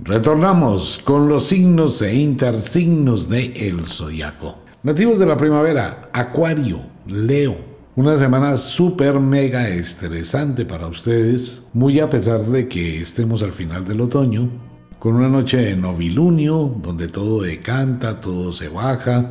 [0.00, 4.58] Retornamos con los signos e intersignos de el zodiaco.
[4.82, 7.73] Nativos de la primavera, Acuario, Leo.
[7.96, 13.84] Una semana súper mega estresante para ustedes, muy a pesar de que estemos al final
[13.84, 14.50] del otoño
[14.98, 19.30] con una noche de novilunio, donde todo decanta, todo se baja.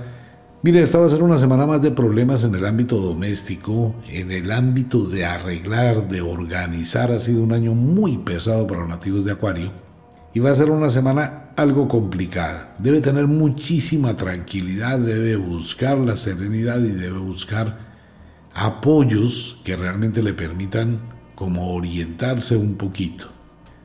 [0.62, 4.32] Mire, esta va a ser una semana más de problemas en el ámbito doméstico, en
[4.32, 7.12] el ámbito de arreglar, de organizar.
[7.12, 9.74] Ha sido un año muy pesado para los nativos de Acuario
[10.34, 12.78] y va a ser una semana algo complicada.
[12.80, 17.93] Debe tener muchísima tranquilidad, debe buscar la serenidad y debe buscar
[18.54, 21.00] apoyos que realmente le permitan
[21.36, 23.30] como orientarse un poquito.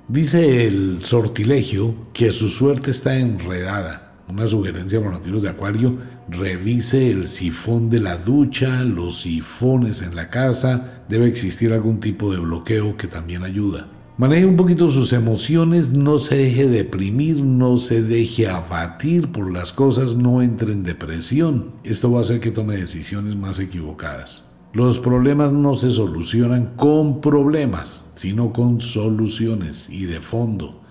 [0.08, 4.14] Dice el sortilegio que su suerte está enredada.
[4.28, 5.98] Una sugerencia para nativos de Acuario,
[6.28, 12.30] revise el sifón de la ducha, los sifones en la casa, debe existir algún tipo
[12.32, 13.88] de bloqueo que también ayuda.
[14.18, 19.72] Maneje un poquito sus emociones, no se deje deprimir, no se deje abatir por las
[19.72, 21.72] cosas, no entre en depresión.
[21.84, 24.47] Esto va a hacer que tome decisiones más equivocadas.
[24.72, 30.82] Los problemas no se solucionan con problemas, sino con soluciones y de fondo.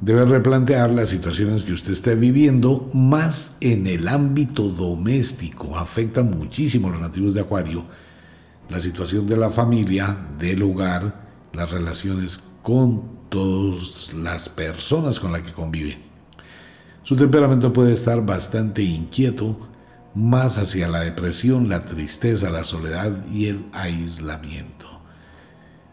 [0.00, 5.76] Debe replantear las situaciones que usted esté viviendo más en el ámbito doméstico.
[5.76, 7.84] Afecta muchísimo a los nativos de Acuario
[8.68, 15.42] la situación de la familia, del hogar, las relaciones con todas las personas con las
[15.42, 15.98] que convive.
[17.02, 19.58] Su temperamento puede estar bastante inquieto,
[20.18, 25.00] más hacia la depresión, la tristeza, la soledad y el aislamiento.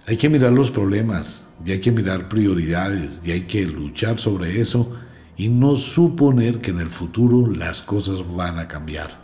[0.08, 4.60] Hay que mirar los problemas y hay que mirar prioridades y hay que luchar sobre
[4.60, 4.92] eso
[5.38, 9.24] y no suponer que en el futuro las cosas van a cambiar.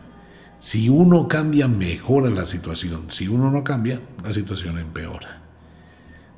[0.59, 3.05] Si uno cambia, mejora la situación.
[3.09, 5.41] Si uno no cambia, la situación empeora.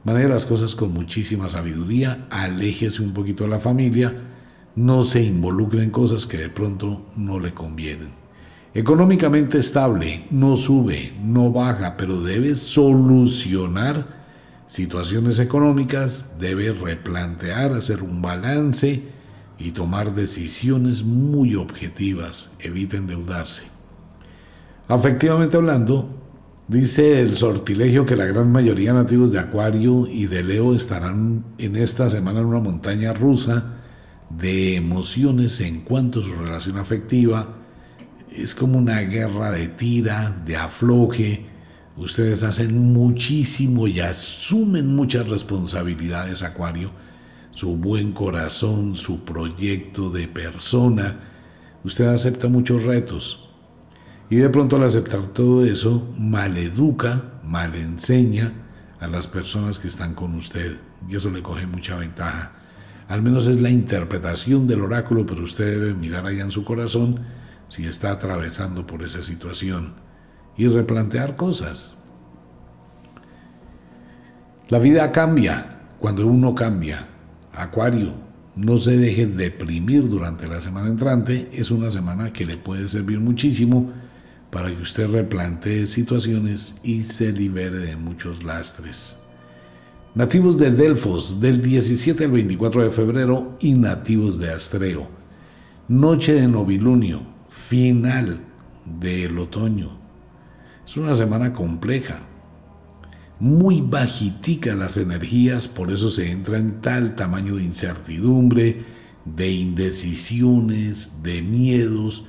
[0.05, 4.13] Maneje las cosas con muchísima sabiduría, aléjese un poquito de la familia,
[4.77, 8.22] no se involucre en cosas que de pronto no le convienen.
[8.73, 14.23] Económicamente estable, no sube, no baja, pero debe solucionar
[14.67, 19.03] situaciones económicas, debe replantear, hacer un balance
[19.59, 23.63] y tomar decisiones muy objetivas, evite endeudarse.
[24.87, 26.23] Afectivamente hablando,
[26.67, 31.43] Dice el sortilegio que la gran mayoría de nativos de Acuario y de Leo estarán
[31.57, 33.81] en esta semana en una montaña rusa
[34.29, 37.62] de emociones en cuanto a su relación afectiva.
[38.35, 41.45] Es como una guerra de tira, de afloje.
[41.95, 46.91] Ustedes hacen muchísimo y asumen muchas responsabilidades, Acuario.
[47.51, 51.19] Su buen corazón, su proyecto de persona.
[51.83, 53.49] Usted acepta muchos retos
[54.31, 57.21] y de pronto al aceptar todo eso, maleduca,
[57.75, 58.51] enseña
[58.99, 60.77] a las personas que están con usted.
[61.07, 62.53] Y eso le coge mucha ventaja.
[63.07, 67.19] Al menos es la interpretación del oráculo, pero usted debe mirar allá en su corazón
[67.67, 69.93] si está atravesando por esa situación
[70.57, 71.95] y replantear cosas.
[74.69, 77.07] La vida cambia cuando uno cambia.
[77.51, 78.13] Acuario,
[78.55, 81.49] no se deje deprimir durante la semana entrante.
[81.53, 83.91] Es una semana que le puede servir muchísimo
[84.51, 89.17] para que usted replantee situaciones y se libere de muchos lastres.
[90.15, 95.07] Nativos de Delfos del 17 al 24 de febrero y nativos de Astreo.
[95.87, 97.21] Noche de novilunio,
[97.53, 98.41] final
[98.99, 99.89] del otoño.
[100.85, 102.19] Es una semana compleja,
[103.39, 108.83] muy bajitica las energías, por eso se entra en tal tamaño de incertidumbre,
[109.25, 112.25] de indecisiones, de miedos,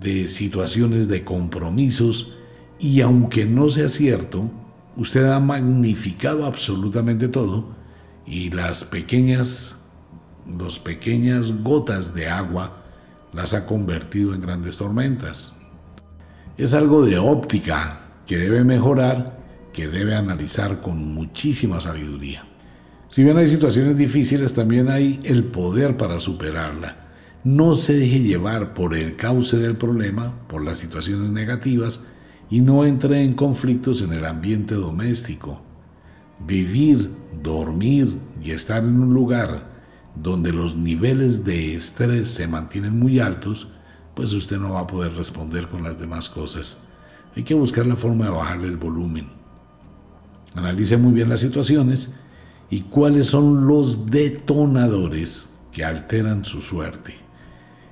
[0.00, 2.36] de situaciones de compromisos
[2.78, 4.50] y aunque no sea cierto,
[4.96, 7.74] usted ha magnificado absolutamente todo
[8.24, 9.76] y las pequeñas,
[10.58, 12.83] las pequeñas gotas de agua
[13.34, 15.54] las ha convertido en grandes tormentas.
[16.56, 19.38] Es algo de óptica que debe mejorar,
[19.72, 22.46] que debe analizar con muchísima sabiduría.
[23.08, 27.04] Si bien hay situaciones difíciles, también hay el poder para superarla
[27.44, 32.02] no se deje llevar por el cauce del problema, por las situaciones negativas,
[32.50, 35.62] y no entre en conflictos en el ambiente doméstico.
[36.46, 37.10] Vivir,
[37.42, 39.73] dormir y estar en un lugar
[40.14, 43.68] donde los niveles de estrés se mantienen muy altos,
[44.14, 46.86] pues usted no va a poder responder con las demás cosas.
[47.36, 49.26] Hay que buscar la forma de bajarle el volumen.
[50.54, 52.14] Analice muy bien las situaciones
[52.70, 57.16] y cuáles son los detonadores que alteran su suerte.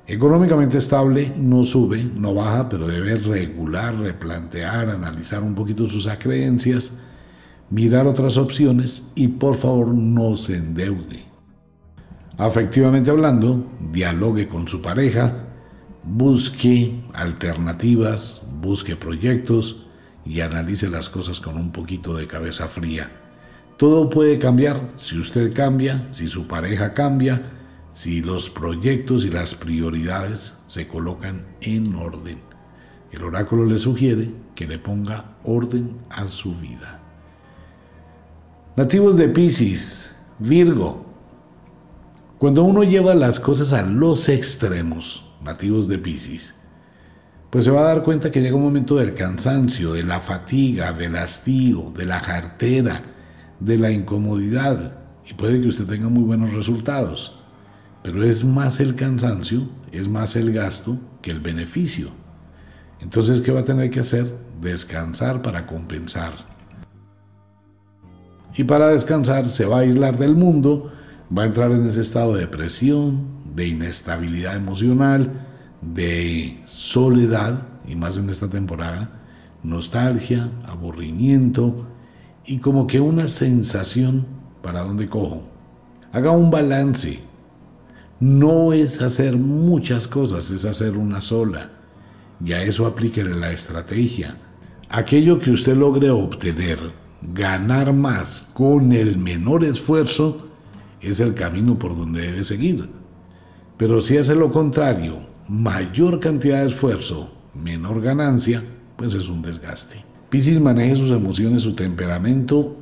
[0.06, 6.94] Económicamente estable, no sube, no baja, pero debe regular, replantear, analizar un poquito sus creencias,
[7.70, 11.31] mirar otras opciones y por favor no se endeude.
[12.38, 15.48] Afectivamente hablando, dialogue con su pareja,
[16.02, 19.86] busque alternativas, busque proyectos
[20.24, 23.10] y analice las cosas con un poquito de cabeza fría.
[23.76, 27.52] Todo puede cambiar si usted cambia, si su pareja cambia,
[27.92, 32.38] si los proyectos y las prioridades se colocan en orden.
[33.10, 37.00] El oráculo le sugiere que le ponga orden a su vida.
[38.76, 41.11] Nativos de Pisces, Virgo.
[42.42, 46.56] Cuando uno lleva las cosas a los extremos, nativos de Pisces,
[47.50, 50.92] pues se va a dar cuenta que llega un momento del cansancio, de la fatiga,
[50.92, 53.00] del hastío, de la cartera,
[53.60, 54.92] de la incomodidad
[55.24, 57.38] y puede que usted tenga muy buenos resultados,
[58.02, 62.08] pero es más el cansancio, es más el gasto que el beneficio.
[62.98, 64.36] Entonces, ¿qué va a tener que hacer?
[64.60, 66.32] Descansar para compensar.
[68.56, 70.92] Y para descansar se va a aislar del mundo,
[71.36, 75.46] va a entrar en ese estado de depresión, de inestabilidad emocional,
[75.80, 79.10] de soledad, y más en esta temporada,
[79.62, 81.86] nostalgia, aburrimiento
[82.44, 84.26] y como que una sensación
[84.62, 85.42] para dónde cojo.
[86.12, 87.20] Haga un balance.
[88.20, 91.70] No es hacer muchas cosas, es hacer una sola.
[92.44, 94.36] Y a eso aplique la estrategia.
[94.88, 96.78] Aquello que usted logre obtener,
[97.22, 100.51] ganar más con el menor esfuerzo,
[101.02, 102.88] es el camino por donde debe seguir.
[103.76, 105.18] Pero si hace lo contrario,
[105.48, 108.62] mayor cantidad de esfuerzo, menor ganancia,
[108.96, 110.04] pues es un desgaste.
[110.30, 112.76] Piscis maneje sus emociones, su temperamento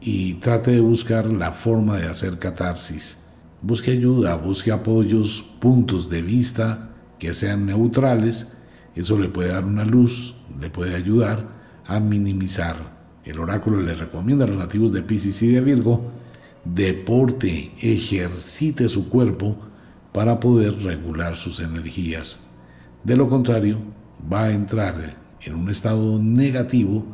[0.00, 3.16] y trate de buscar la forma de hacer catarsis.
[3.62, 8.52] Busque ayuda, busque apoyos, puntos de vista que sean neutrales.
[8.94, 11.48] Eso le puede dar una luz, le puede ayudar
[11.86, 12.94] a minimizar.
[13.24, 16.12] El oráculo le recomienda a los nativos de Piscis y de Virgo,
[16.64, 19.56] deporte, ejercite su cuerpo
[20.12, 22.40] para poder regular sus energías.
[23.02, 23.78] De lo contrario,
[24.32, 27.04] va a entrar en un estado negativo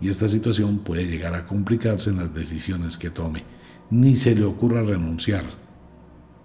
[0.00, 3.44] y esta situación puede llegar a complicarse en las decisiones que tome.
[3.90, 5.44] Ni se le ocurra renunciar.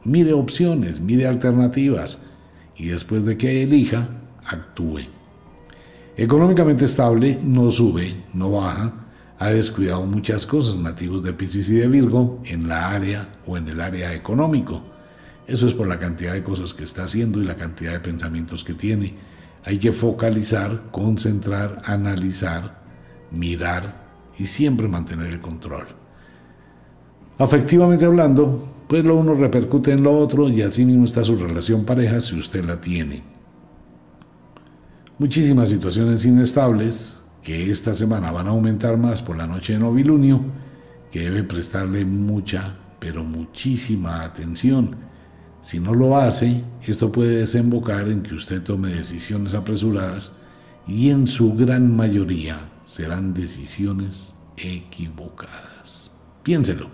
[0.06, 2.30] Mire opciones, mire alternativas
[2.76, 4.10] y después de que elija,
[4.46, 5.02] actúe.
[6.16, 9.03] Económicamente estable, no sube, no baja,
[9.40, 13.68] ha descuidado muchas cosas nativos de Piscis y de Virgo en la área o en
[13.68, 14.84] el área económico.
[15.48, 18.64] Eso es por la cantidad de cosas que está haciendo y la cantidad de pensamientos
[18.64, 19.16] que tiene
[19.66, 22.82] hay que focalizar, concentrar, analizar,
[23.32, 24.04] mirar
[24.38, 25.88] y siempre mantener el control.
[27.38, 31.86] Afectivamente hablando, pues lo uno repercute en lo otro y así mismo está su relación
[31.86, 33.24] pareja si usted la tiene.
[35.18, 40.42] Muchísimas situaciones inestables que esta semana van a aumentar más por la noche de novilunio,
[41.12, 44.96] que debe prestarle mucha, pero muchísima atención
[45.64, 50.42] si no lo hace, esto puede desembocar en que usted tome decisiones apresuradas
[50.86, 56.12] y en su gran mayoría serán decisiones equivocadas.
[56.44, 56.90] Piénselo.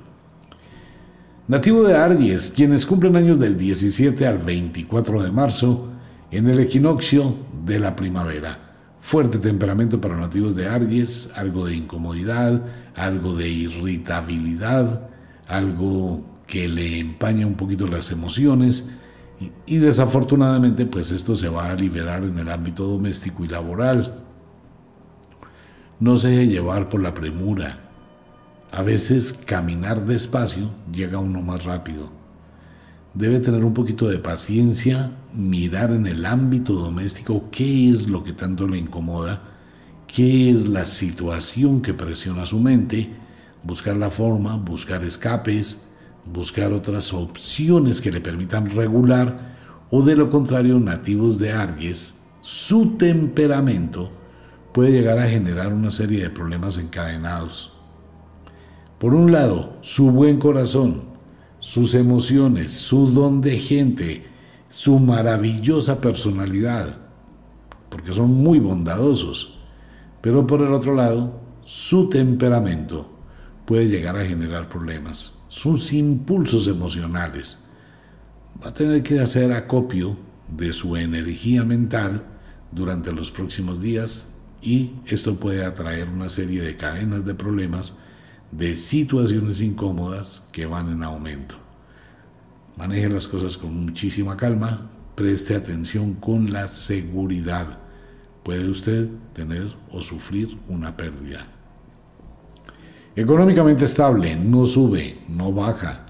[1.48, 5.90] Nativo de Aries, quienes cumplen años del 17 al 24 de marzo
[6.30, 8.69] en el equinoccio de la primavera.
[9.10, 12.62] Fuerte temperamento para nativos de Aries, algo de incomodidad,
[12.94, 15.10] algo de irritabilidad,
[15.48, 18.88] algo que le empaña un poquito las emociones
[19.66, 24.26] y, desafortunadamente pues esto se va a liberar en el ámbito doméstico y laboral.
[26.00, 27.80] No se deje llevar por la premura.
[28.72, 32.19] A veces caminar despacio llega uno más rápido.
[33.14, 38.34] Debe tener un poquito de paciencia, mirar en el ámbito doméstico qué es lo que
[38.34, 39.42] tanto le incomoda,
[40.08, 43.10] qué es la situación que presiona su mente,
[43.64, 45.88] buscar la forma, buscar escapes,
[46.26, 49.58] buscar otras opciones que le permitan regular
[49.90, 54.12] o de lo contrario nativos de Aries, su temperamento
[54.72, 57.74] puede llegar a generar una serie de problemas encadenados.
[59.00, 61.09] Por un lado, su buen corazón,
[61.60, 64.26] sus emociones, su don de gente,
[64.70, 67.00] su maravillosa personalidad,
[67.90, 69.60] porque son muy bondadosos.
[70.22, 73.10] Pero por el otro lado, su temperamento
[73.66, 77.58] puede llegar a generar problemas sus impulsos emocionales.
[78.64, 80.16] Va a tener que hacer acopio
[80.48, 82.24] de su energía mental
[82.72, 84.32] durante los próximos días
[84.62, 87.98] y esto puede atraer una serie de cadenas de problemas,
[88.52, 91.56] de situaciones incómodas que van en aumento.
[92.78, 97.80] Maneje las cosas con muchísima calma, preste atención con la seguridad.
[98.44, 101.46] Puede usted tener o sufrir una pérdida.
[103.16, 106.06] Económicamente estable, no sube, no baja.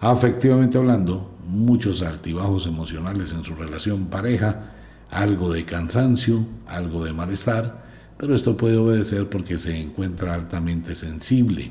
[0.00, 4.72] Afectivamente hablando, muchos altibajos emocionales en su relación pareja,
[5.10, 7.87] algo de cansancio, algo de malestar,
[8.18, 11.70] pero esto puede obedecer porque se encuentra altamente sensible.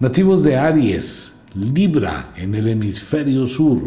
[0.00, 3.80] Nativos de Aries, Libra en el hemisferio sur.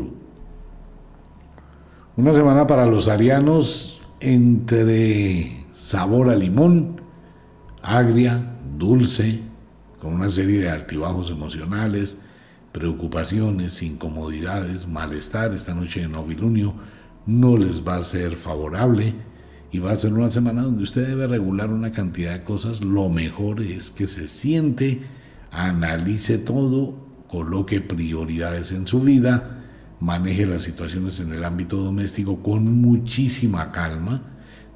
[2.16, 7.02] Una semana para los arianos entre sabor a limón,
[7.82, 9.42] agria, dulce,
[10.00, 12.18] con una serie de altibajos emocionales,
[12.72, 16.74] preocupaciones, incomodidades, malestar esta noche de novilunio,
[17.26, 19.14] no les va a ser favorable
[19.78, 22.84] y va a ser una semana donde usted debe regular una cantidad de cosas.
[22.84, 25.04] Lo mejor es que se siente
[25.52, 26.96] Analice todo,
[27.28, 29.64] coloque prioridades en su vida,
[30.00, 34.24] maneje las situaciones en el ámbito doméstico con muchísima calma.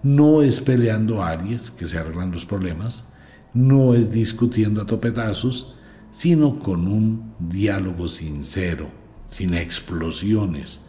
[0.04, 3.08] No es peleando Aries que se arreglan los problemas,
[3.56, 5.78] no es discutiendo a topetazos,
[6.12, 8.92] sino con un diálogo sincero,
[9.30, 10.82] sin explosiones.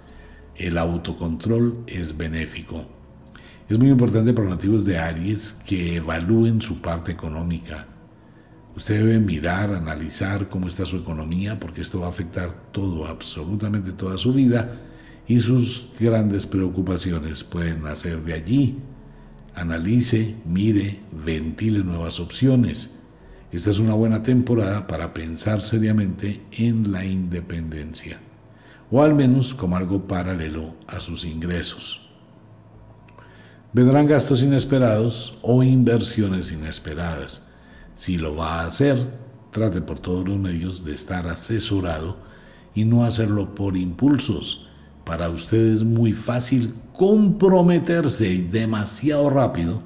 [0.55, 3.02] El autocontrol es benéfico.
[3.73, 7.86] Es muy importante para los nativos de Aries que evalúen su parte económica.
[8.77, 13.93] Usted debe mirar, analizar cómo está su economía, porque esto va a afectar todo, absolutamente
[13.93, 14.78] toda su vida,
[15.27, 18.78] y sus grandes preocupaciones pueden nacer de allí.
[19.55, 22.99] Analice, mire, ventile nuevas opciones.
[23.53, 28.20] Esta es una buena temporada para pensar seriamente en la independencia,
[28.90, 32.02] o al menos como algo paralelo a sus ingresos.
[33.74, 37.43] Vendrán gastos inesperados o inversiones inesperadas.
[37.94, 38.99] Si lo va a hacer,
[39.51, 42.19] trate por todos los medios de estar asesorado
[42.74, 44.69] y no hacerlo por impulsos.
[45.05, 49.82] Para usted es muy fácil comprometerse demasiado rápido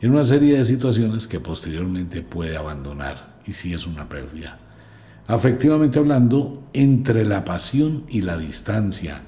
[0.00, 4.58] en una serie de situaciones que posteriormente puede abandonar y sí es una pérdida.
[5.28, 9.22] Afectivamente hablando, entre la pasión y la distancia.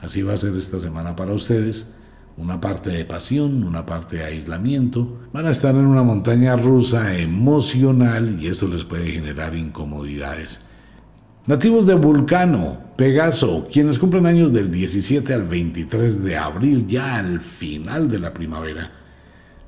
[0.00, 1.94] Así va a ser esta semana para ustedes.
[2.36, 5.20] Una parte de pasión, una parte de aislamiento.
[5.32, 10.64] Van a estar en una montaña rusa emocional y esto les puede generar incomodidades.
[11.46, 17.40] Nativos de Vulcano, Pegaso, quienes cumplen años del 17 al 23 de abril, ya al
[17.40, 18.90] final de la primavera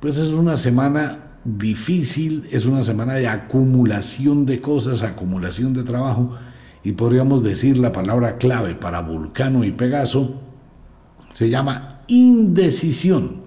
[0.01, 6.36] pues es una semana difícil, es una semana de acumulación de cosas, acumulación de trabajo,
[6.84, 10.40] y podríamos decir la palabra clave para Vulcano y Pegaso,
[11.32, 13.42] se llama indecisión.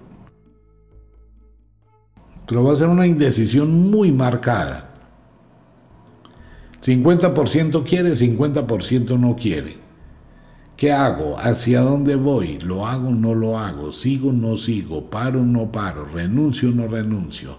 [2.46, 4.90] Pero va a ser una indecisión muy marcada.
[6.80, 9.78] 50% quiere, 50% no quiere.
[10.76, 11.38] ¿Qué hago?
[11.38, 12.58] ¿Hacia dónde voy?
[12.58, 13.10] ¿Lo hago?
[13.10, 13.92] ¿No lo hago?
[13.92, 14.32] ¿Sigo?
[14.32, 15.10] ¿No sigo?
[15.10, 15.44] ¿Paro?
[15.44, 16.06] ¿No paro?
[16.06, 16.70] ¿Renuncio?
[16.70, 17.58] ¿No renuncio?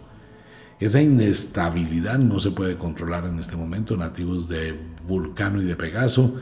[0.80, 4.76] Esa inestabilidad no se puede controlar en este momento, nativos de
[5.08, 6.34] Vulcano y de Pegaso.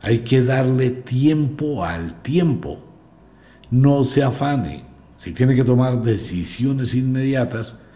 [0.00, 2.91] Hay que darle tiempo al tiempo.
[3.72, 4.84] No se afane.
[5.16, 7.86] Si tiene que tomar decisiones inmediatas,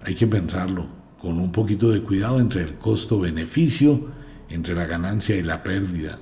[0.00, 0.86] hay que pensarlo
[1.18, 4.06] con un poquito de cuidado entre el costo-beneficio,
[4.48, 6.20] entre la ganancia y la pérdida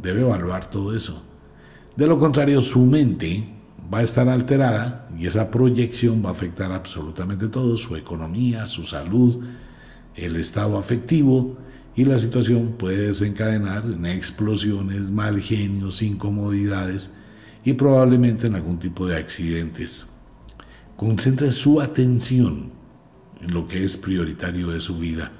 [0.00, 1.24] debe evaluar todo eso.
[1.96, 3.48] De lo contrario, su mente
[3.92, 8.84] va a estar alterada y esa proyección va a afectar absolutamente todo, su economía, su
[8.84, 9.42] salud,
[10.14, 11.58] el estado afectivo
[11.96, 17.14] y la situación puede desencadenar en explosiones, mal genios, incomodidades
[17.64, 20.08] y probablemente en algún tipo de accidentes.
[20.96, 22.72] Concentre su atención
[23.40, 25.32] en lo que es prioritario de su vida.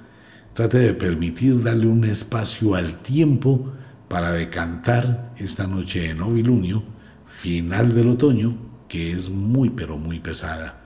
[0.55, 3.73] Trate de permitir darle un espacio al tiempo
[4.09, 6.83] para decantar esta noche en novilunio,
[7.25, 8.55] final del otoño,
[8.89, 10.83] que es muy pero muy pesada.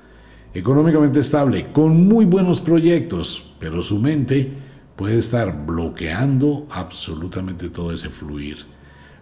[0.55, 4.53] Económicamente estable, con muy buenos proyectos, pero su mente
[4.95, 8.76] puede estar bloqueando absolutamente todo ese fluir.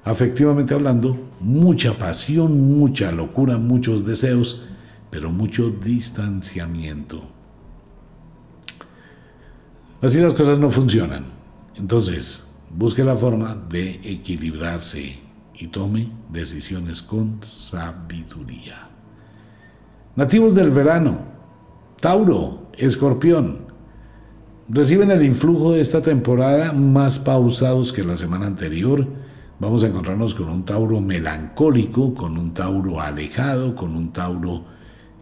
[0.05, 4.67] Afectivamente hablando, mucha pasión, mucha locura, muchos deseos,
[5.11, 7.23] pero mucho distanciamiento.
[10.03, 11.25] Así las cosas no funcionan.
[11.77, 12.45] Entonces,
[12.77, 15.21] Busque la forma de equilibrarse
[15.57, 18.89] y tome decisiones con sabiduría.
[20.17, 21.21] Nativos del verano,
[22.01, 23.67] Tauro, Escorpión,
[24.69, 29.07] reciben el influjo de esta temporada más pausados que la semana anterior.
[29.61, 34.65] Vamos a encontrarnos con un Tauro melancólico, con un Tauro alejado, con un Tauro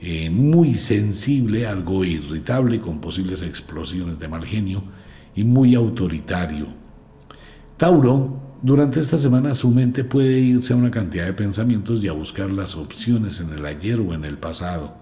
[0.00, 4.82] eh, muy sensible, algo irritable, con posibles explosiones de mal genio
[5.34, 6.82] y muy autoritario
[7.82, 12.12] Tauro, durante esta semana su mente puede irse a una cantidad de pensamientos y a
[12.12, 14.94] buscar las opciones en el ayer o en el pasado,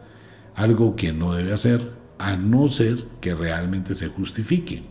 [0.54, 4.82] algo que no debe hacer a no ser que realmente se justifique.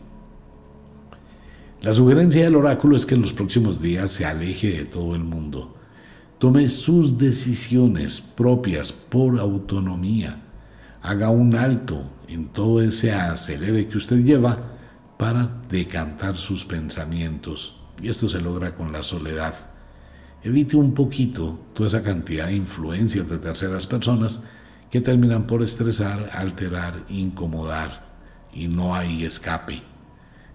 [1.82, 5.24] La sugerencia del oráculo es que en los próximos días se aleje de todo el
[5.24, 5.76] mundo,
[6.38, 10.42] tome sus decisiones propias por autonomía,
[11.00, 14.58] haga un alto en todo ese acelere que usted lleva
[15.16, 19.54] para decantar sus pensamientos y esto se logra con la soledad.
[20.42, 24.42] Evite un poquito toda esa cantidad de influencias de terceras personas
[24.90, 28.04] que terminan por estresar, alterar, incomodar
[28.52, 29.89] y no hay escape.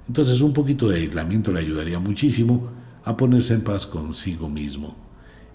[0.07, 2.69] Entonces un poquito de aislamiento le ayudaría muchísimo
[3.03, 4.95] a ponerse en paz consigo mismo.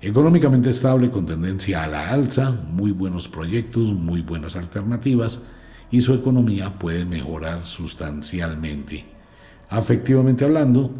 [0.01, 5.43] Económicamente estable con tendencia a la alza, muy buenos proyectos, muy buenas alternativas
[5.91, 9.05] y su economía puede mejorar sustancialmente.
[9.69, 10.91] Afectivamente hablando,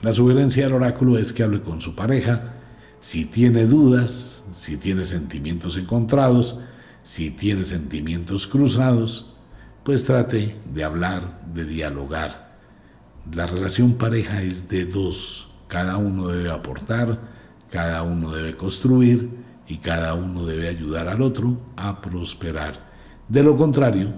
[0.00, 2.54] la sugerencia del oráculo es que hable con su pareja,
[3.00, 6.58] si tiene dudas, si tiene sentimientos encontrados,
[7.02, 9.31] si tiene sentimientos cruzados,
[9.84, 12.52] pues trate de hablar, de dialogar.
[13.32, 17.18] La relación pareja es de dos, cada uno debe aportar,
[17.70, 19.30] cada uno debe construir
[19.66, 22.90] y cada uno debe ayudar al otro a prosperar.
[23.28, 24.12] De lo contrario,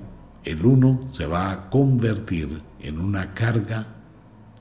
[0.44, 2.48] el uno se va a convertir
[2.80, 3.86] en una carga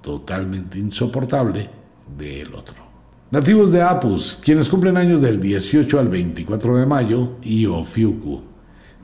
[0.01, 1.69] totalmente insoportable
[2.17, 2.75] del otro.
[3.31, 8.52] Nativos de Apus, quienes cumplen años del 18 al 24 de mayo, y Ofiuku.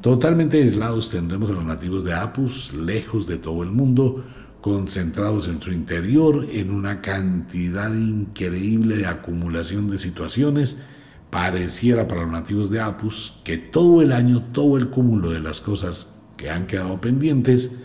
[0.02, 4.24] Totalmente aislados tendremos a los nativos de Apus, lejos de todo el mundo,
[4.62, 10.82] concentrados en su interior, en una cantidad increíble de acumulación de situaciones.
[11.30, 15.60] Pareciera para los nativos de Apus que todo el año, todo el cúmulo de las
[15.60, 17.76] cosas que han quedado pendientes,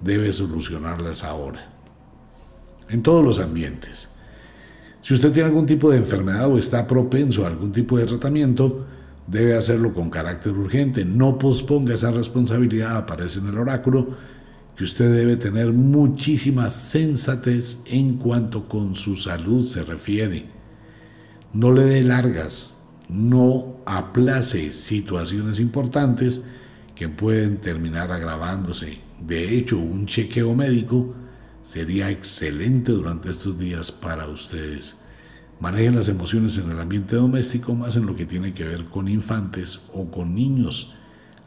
[0.00, 1.70] debe solucionarlas ahora
[2.88, 4.08] en todos los ambientes.
[5.02, 8.86] Si usted tiene algún tipo de enfermedad o está propenso a algún tipo de tratamiento,
[9.30, 11.04] debe hacerlo con carácter urgente.
[11.04, 14.16] No posponga esa responsabilidad, aparece en el oráculo,
[14.76, 20.46] que usted debe tener muchísima sensatez en cuanto con su salud se refiere.
[21.52, 22.76] No le dé largas,
[23.08, 26.44] no aplace situaciones importantes
[26.94, 28.98] que pueden terminar agravándose.
[29.20, 31.14] De hecho, un chequeo médico
[31.62, 35.00] sería excelente durante estos días para ustedes.
[35.60, 39.08] Manejen las emociones en el ambiente doméstico, más en lo que tiene que ver con
[39.08, 40.94] infantes o con niños.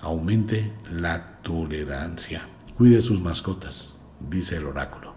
[0.02, 2.44] Aumente la tolerancia.
[2.78, 4.00] Cuide sus mascotas,
[4.30, 5.16] dice el oráculo.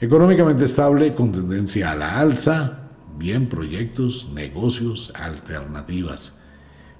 [0.00, 6.38] Económicamente estable, con tendencia a la alza, bien proyectos, negocios, alternativas.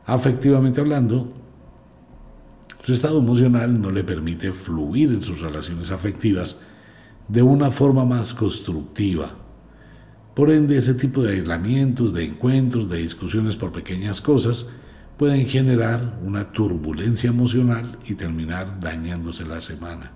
[0.06, 1.32] Afectivamente hablando,
[2.82, 6.62] su estado emocional no le permite fluir en sus relaciones afectivas
[7.28, 9.39] de una forma más constructiva.
[10.34, 14.70] Por ende, ese tipo de aislamientos, de encuentros, de discusiones por pequeñas cosas,
[15.16, 20.12] pueden generar una turbulencia emocional y terminar dañándose la semana.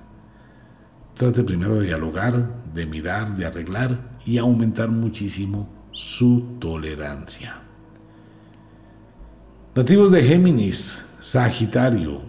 [1.15, 7.61] Trate primero de dialogar, de mirar, de arreglar y aumentar muchísimo su tolerancia.
[9.75, 12.23] Nativos de Géminis, Sagitario.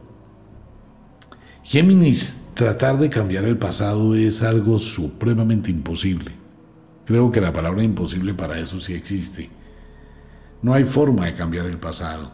[1.64, 6.45] Géminis tratar de cambiar el pasado es algo supremamente imposible.
[7.06, 9.50] Creo que la palabra imposible para eso sí existe.
[10.62, 12.32] No hay forma de cambiar el pasado.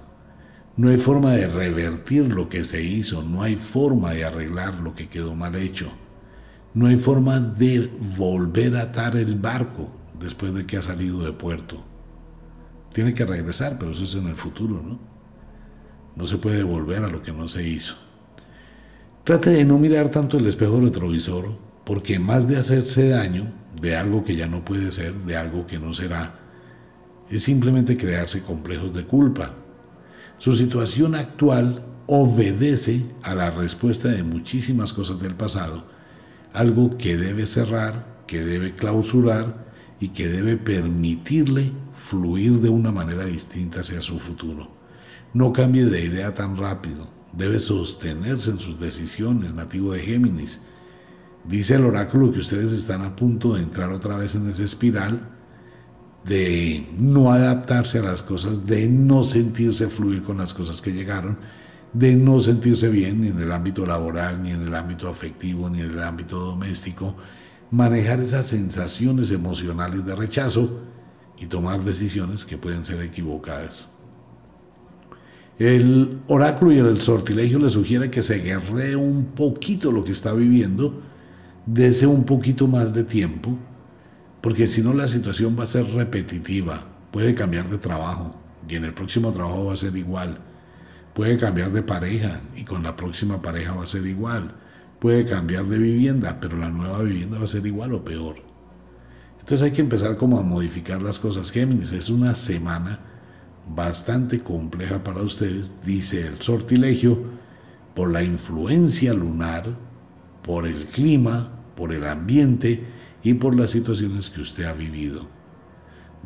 [0.77, 3.21] No hay forma de revertir lo que se hizo.
[3.23, 5.91] No hay forma de arreglar lo que quedó mal hecho.
[6.73, 11.33] No hay forma de volver a atar el barco después de que ha salido de
[11.33, 11.83] puerto.
[12.93, 14.99] Tiene que regresar, pero eso es en el futuro, ¿no?
[16.15, 17.95] No se puede volver a lo que no se hizo.
[19.25, 24.23] Trate de no mirar tanto el espejo retrovisor, porque más de hacerse daño de algo
[24.23, 26.39] que ya no puede ser, de algo que no será,
[27.29, 29.53] es simplemente crearse complejos de culpa.
[30.37, 35.85] Su situación actual obedece a la respuesta de muchísimas cosas del pasado,
[36.53, 43.25] algo que debe cerrar, que debe clausurar y que debe permitirle fluir de una manera
[43.25, 44.69] distinta hacia su futuro.
[45.33, 50.61] No cambie de idea tan rápido debe sostenerse en sus decisiones, nativo de Géminis.
[51.43, 55.29] Dice el oráculo que ustedes están a punto de entrar otra vez en esa espiral
[56.25, 61.37] de no adaptarse a las cosas, de no sentirse fluir con las cosas que llegaron,
[61.93, 65.81] de no sentirse bien ni en el ámbito laboral, ni en el ámbito afectivo, ni
[65.81, 67.15] en el ámbito doméstico,
[67.71, 70.81] manejar esas sensaciones emocionales de rechazo
[71.37, 73.89] y tomar decisiones que pueden ser equivocadas.
[75.57, 80.33] El oráculo y el sortilegio le sugiere que se guerree un poquito lo que está
[80.33, 81.01] viviendo,
[81.65, 83.57] dese un poquito más de tiempo,
[84.41, 88.35] porque si no la situación va a ser repetitiva, puede cambiar de trabajo
[88.67, 90.39] y en el próximo trabajo va a ser igual,
[91.13, 94.55] puede cambiar de pareja y con la próxima pareja va a ser igual,
[94.99, 98.35] puede cambiar de vivienda, pero la nueva vivienda va a ser igual o peor.
[99.39, 101.51] Entonces hay que empezar como a modificar las cosas.
[101.51, 102.99] Géminis es una semana
[103.67, 107.17] bastante compleja para ustedes, dice el sortilegio,
[107.95, 109.75] por la influencia lunar,
[110.43, 112.85] por el clima, por el ambiente
[113.23, 115.27] y por las situaciones que usted ha vivido.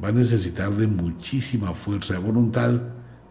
[0.03, 2.73] Va a necesitar de muchísima fuerza de voluntad,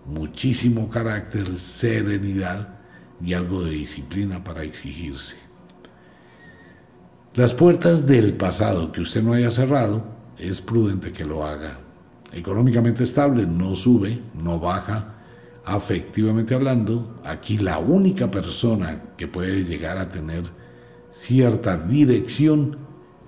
[0.06, 2.81] muchísimo carácter, serenidad
[3.23, 5.36] y algo de disciplina para exigirse.
[7.35, 11.78] Las puertas del pasado que usted no haya cerrado, es prudente que lo haga
[12.32, 15.15] económicamente estable, no sube, no baja,
[15.66, 20.44] Afectivamente hablando, aquí la única persona que puede llegar a tener
[21.15, 22.77] cierta dirección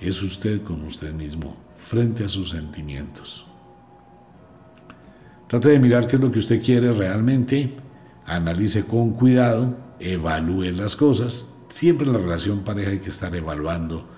[0.01, 3.47] es usted con usted mismo, frente a sus sentimientos.
[5.49, 7.77] Trate de mirar qué es lo que usted quiere realmente,
[8.25, 11.47] analice con cuidado, evalúe las cosas.
[11.69, 14.09] Siempre en la relación pareja hay que estar evaluando,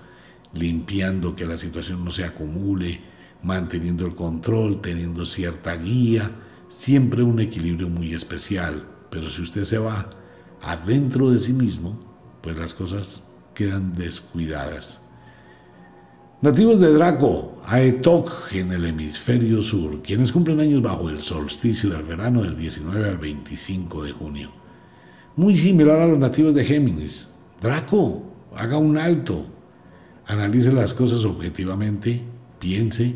[0.53, 3.01] limpiando que la situación no se acumule,
[3.43, 6.31] manteniendo el control, teniendo cierta guía,
[6.69, 8.87] siempre un equilibrio muy especial.
[9.11, 10.09] Pero si usted se va
[10.59, 11.99] adentro de sí mismo,
[12.41, 13.28] pues las cosas
[13.59, 15.05] quedan descuidadas.
[16.41, 22.03] Nativos de Draco, Aetok en el hemisferio sur, quienes cumplen años bajo el solsticio del
[22.03, 24.49] verano del 19 al 25 de junio.
[25.35, 27.31] Muy similar a los nativos de Géminis.
[27.61, 28.23] Draco,
[28.55, 29.45] haga un alto,
[30.25, 32.21] analice las cosas objetivamente,
[32.59, 33.13] piense,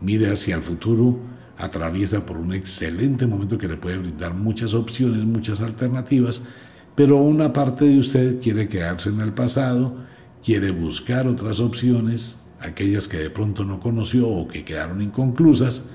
[0.00, 1.18] mire hacia el futuro,
[1.58, 6.46] atraviesa por un excelente momento que le puede brindar muchas opciones, muchas alternativas,
[6.94, 9.96] pero una parte de usted quiere quedarse en el pasado,
[10.44, 15.90] quiere buscar otras opciones, aquellas que de pronto no conoció o que quedaron inconclusas,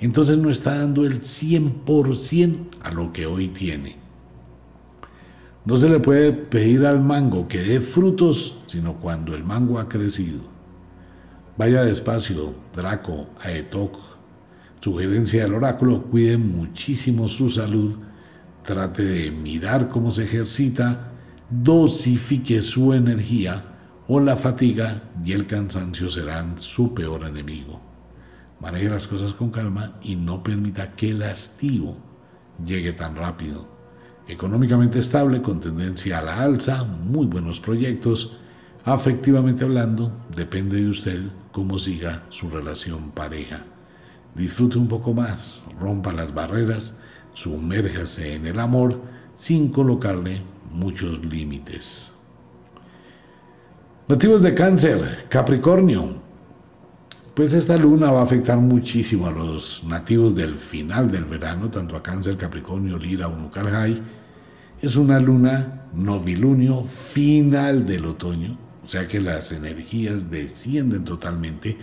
[0.00, 3.96] entonces no está dando el 100% a lo que hoy tiene.
[5.64, 9.88] No se le puede pedir al mango que dé frutos, sino cuando el mango ha
[9.88, 10.40] crecido.
[11.58, 13.96] Vaya despacio, Draco, Aetok.
[14.80, 17.96] Sugerencia del oráculo, cuide muchísimo su salud,
[18.68, 21.08] trate de mirar cómo se ejercita,
[21.48, 23.64] dosifique su energía,
[24.06, 27.80] o la fatiga y el cansancio serán su peor enemigo.
[28.60, 31.96] Maneje las cosas con calma y no permita que el hastío
[32.62, 33.66] llegue tan rápido.
[34.26, 38.36] Económicamente estable, con tendencia a la alza, muy buenos proyectos.
[38.84, 41.22] Afectivamente hablando, depende de usted
[41.52, 43.64] cómo siga su relación pareja.
[44.34, 46.98] Disfrute un poco más, rompa las barreras,
[47.32, 49.00] sumérjase en el amor
[49.34, 50.42] sin colocarle
[50.72, 52.12] muchos límites.
[54.08, 56.28] Nativos de cáncer, Capricornio.
[57.34, 61.94] Pues esta luna va a afectar muchísimo a los nativos del final del verano, tanto
[61.94, 64.02] a cáncer, Capricornio, Lira, Unukalhai.
[64.82, 71.76] Es una luna novilunio final del otoño, o sea que las energías descienden totalmente.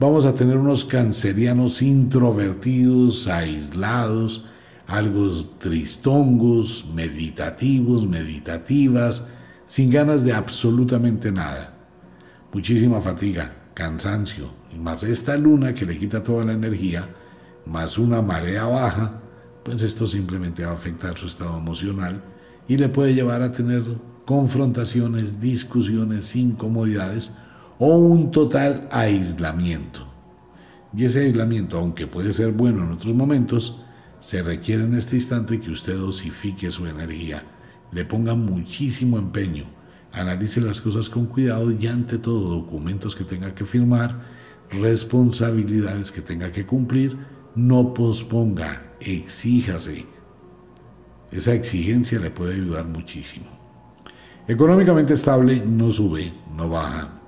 [0.00, 4.44] Vamos a tener unos cancerianos introvertidos, aislados,
[4.86, 9.26] algo tristongos, meditativos, meditativas,
[9.66, 11.74] sin ganas de absolutamente nada.
[12.52, 17.08] Muchísima fatiga, cansancio, y más esta luna que le quita toda la energía,
[17.66, 19.20] más una marea baja,
[19.64, 22.22] pues esto simplemente va a afectar su estado emocional
[22.68, 23.82] y le puede llevar a tener
[24.26, 27.32] confrontaciones, discusiones, incomodidades
[27.78, 30.06] o un total aislamiento.
[30.96, 33.83] Y ese aislamiento, aunque puede ser bueno en otros momentos,
[34.24, 37.42] se requiere en este instante que usted dosifique su energía
[37.92, 39.66] le ponga muchísimo empeño,
[40.12, 44.22] analice las cosas con cuidado y ante todo documentos que tenga que firmar,
[44.70, 47.18] responsabilidades que tenga que cumplir,
[47.54, 50.06] no posponga, exíjase.
[51.30, 53.44] Esa exigencia le puede ayudar muchísimo.
[54.48, 57.20] Económicamente estable, no sube, no baja.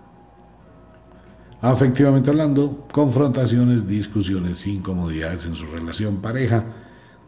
[1.61, 6.65] Afectivamente hablando, confrontaciones, discusiones, incomodidades en su relación pareja.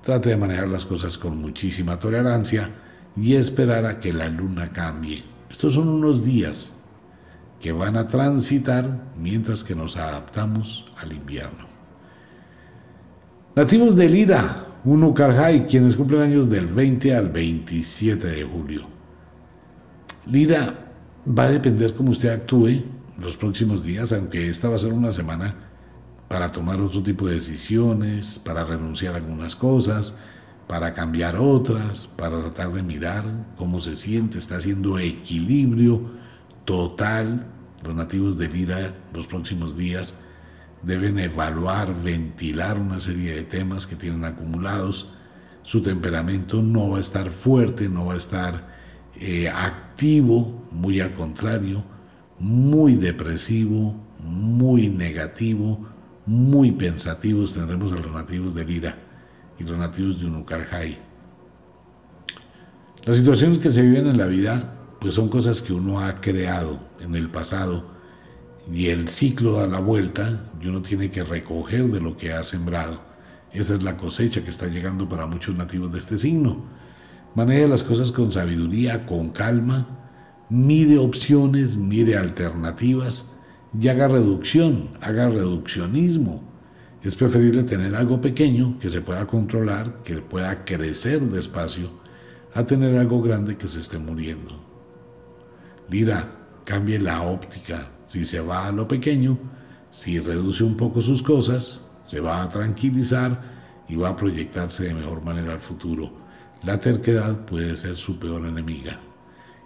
[0.03, 2.71] Trate de manejar las cosas con muchísima tolerancia
[3.17, 5.25] y esperar a que la luna cambie.
[5.51, 6.73] Estos son unos días
[7.61, 11.67] que van a transitar mientras que nos adaptamos al invierno.
[13.57, 18.83] Nativos de Lira, Uno Carjay, quienes cumplen años del 20 al 27 de julio.
[20.27, 20.75] Lira
[21.27, 22.85] va a depender cómo usted actúe
[23.19, 25.68] los próximos días, aunque esta va a ser una semana
[26.29, 30.15] para tomar otro tipo de decisiones, para renunciar a algunas cosas,
[30.67, 33.25] para cambiar otras, para tratar de mirar
[33.57, 36.03] cómo se siente, está haciendo equilibrio
[36.67, 37.47] total.
[37.83, 40.15] Los nativos de vida los próximos días
[40.83, 45.09] deben evaluar, ventilar una serie de temas que tienen acumulados.
[45.63, 48.69] Su temperamento no va a estar fuerte, no va a estar
[49.17, 51.83] eh, activo, muy al contrario,
[52.39, 55.89] muy depresivo, muy negativo,
[56.29, 58.99] muy pensativos tendremos a los nativos de Lira
[59.59, 60.99] y los nativos de Unucarjay.
[63.05, 66.81] Las situaciones que se viven en la vida pues son cosas que uno ha creado
[67.01, 67.87] en el pasado
[68.71, 72.45] y el ciclo da la vuelta y uno tiene que recoger de lo que ha
[72.45, 73.01] sembrado.
[73.51, 76.63] Esa es la cosecha que está llegando para muchos nativos de este signo.
[77.35, 79.87] Maneja las cosas con sabiduría, con calma,
[80.51, 83.33] mide opciones, mide alternativas
[83.79, 86.43] y haga reducción, haga reduccionismo
[87.03, 91.91] Es preferible tener algo pequeño que se pueda controlar, que pueda crecer despacio,
[92.55, 94.51] a tener algo grande que se esté muriendo.
[95.89, 96.29] Lira,
[96.65, 97.89] cambie la óptica.
[98.09, 99.39] Si se va a lo pequeño,
[99.91, 103.41] si reduce un poco sus cosas, se va a tranquilizar
[103.89, 106.11] y va a proyectarse de mejor manera al futuro.
[106.65, 108.99] La terquedad puede ser su peor enemiga.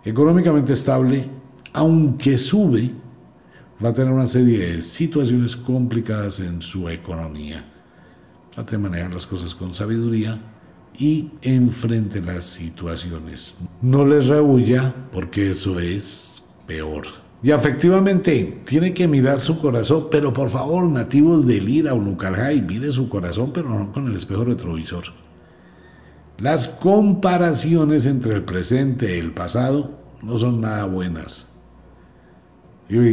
[0.04, 1.28] Económicamente estable,
[1.72, 2.92] aunque sube,
[3.82, 7.64] va a tener una serie de situaciones complicadas en su economía.
[8.54, 10.38] Trate de manejar las cosas con sabiduría
[10.96, 13.56] y enfrente las situaciones.
[13.80, 17.06] No les rehuya porque eso es peor.
[17.42, 22.60] Y efectivamente, tiene que mirar su corazón, pero por favor, nativos de Lira o Nucalhai,
[22.60, 25.04] mire su corazón, pero no con el espejo retrovisor.
[26.38, 31.51] Las comparaciones entre el presente y el pasado no son nada buenas.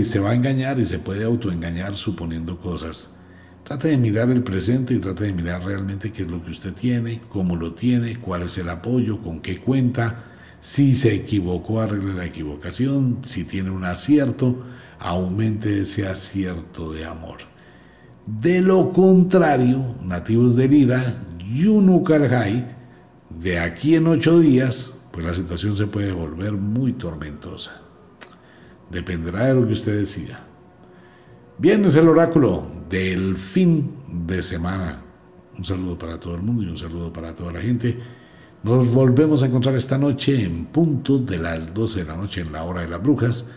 [0.03, 3.11] Se va a engañar y se puede autoengañar suponiendo cosas.
[3.63, 6.73] Trate de mirar el presente y trate de mirar realmente qué es lo que usted
[6.73, 10.25] tiene, cómo lo tiene, cuál es el apoyo, con qué cuenta
[10.59, 13.19] si se equivocó, arregle la equivocación.
[13.23, 14.63] Si tiene un acierto,
[14.99, 17.37] aumente ese acierto de amor.
[18.25, 21.23] De lo contrario, nativos de Lira,
[21.53, 22.75] Yunukalhai,
[23.29, 27.88] de aquí en ocho días, pues la situación se puede volver muy tormentosa.
[28.89, 30.45] Dependerá de lo que usted decida.
[31.57, 35.01] Bien, es el oráculo del fin de semana.
[35.57, 37.99] Un saludo para todo el mundo y un saludo para toda la gente.
[38.63, 42.51] Nos volvemos a encontrar esta noche en punto de las 12 de la noche en
[42.51, 43.47] la hora de las brujas,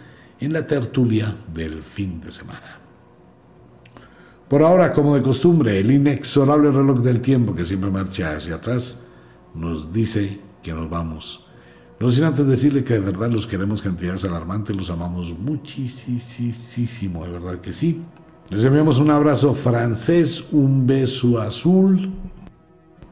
[0.41, 2.79] en la tertulia del fin de semana.
[4.49, 9.05] Por ahora, como de costumbre, el inexorable reloj del tiempo que siempre marcha hacia atrás
[9.55, 11.49] nos dice que nos vamos.
[12.03, 17.31] No sin antes decirle que de verdad los queremos cantidades alarmantes, los amamos muchísimo, de
[17.31, 18.03] verdad que sí.
[18.51, 22.11] Les enviamos un abrazo francés, un beso azul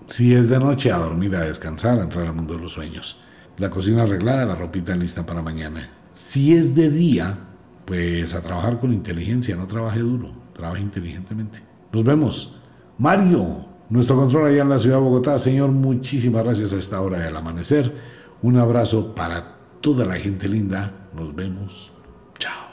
[0.09, 3.21] si es de noche, a dormir, a descansar, a entrar al mundo de los sueños.
[3.59, 5.89] La cocina arreglada, la ropita lista para mañana.
[6.11, 7.39] Si es de día,
[7.85, 11.61] pues a trabajar con inteligencia, no trabaje duro, trabaje inteligentemente.
[11.93, 12.57] Nos vemos.
[12.99, 15.39] Mario, nuestro control allá en la ciudad de Bogotá.
[15.39, 18.19] Señor, muchísimas gracias a esta hora del amanecer.
[18.43, 20.93] Un abrazo para toda la gente linda.
[21.13, 21.93] Nos vemos.
[22.39, 22.70] Chao.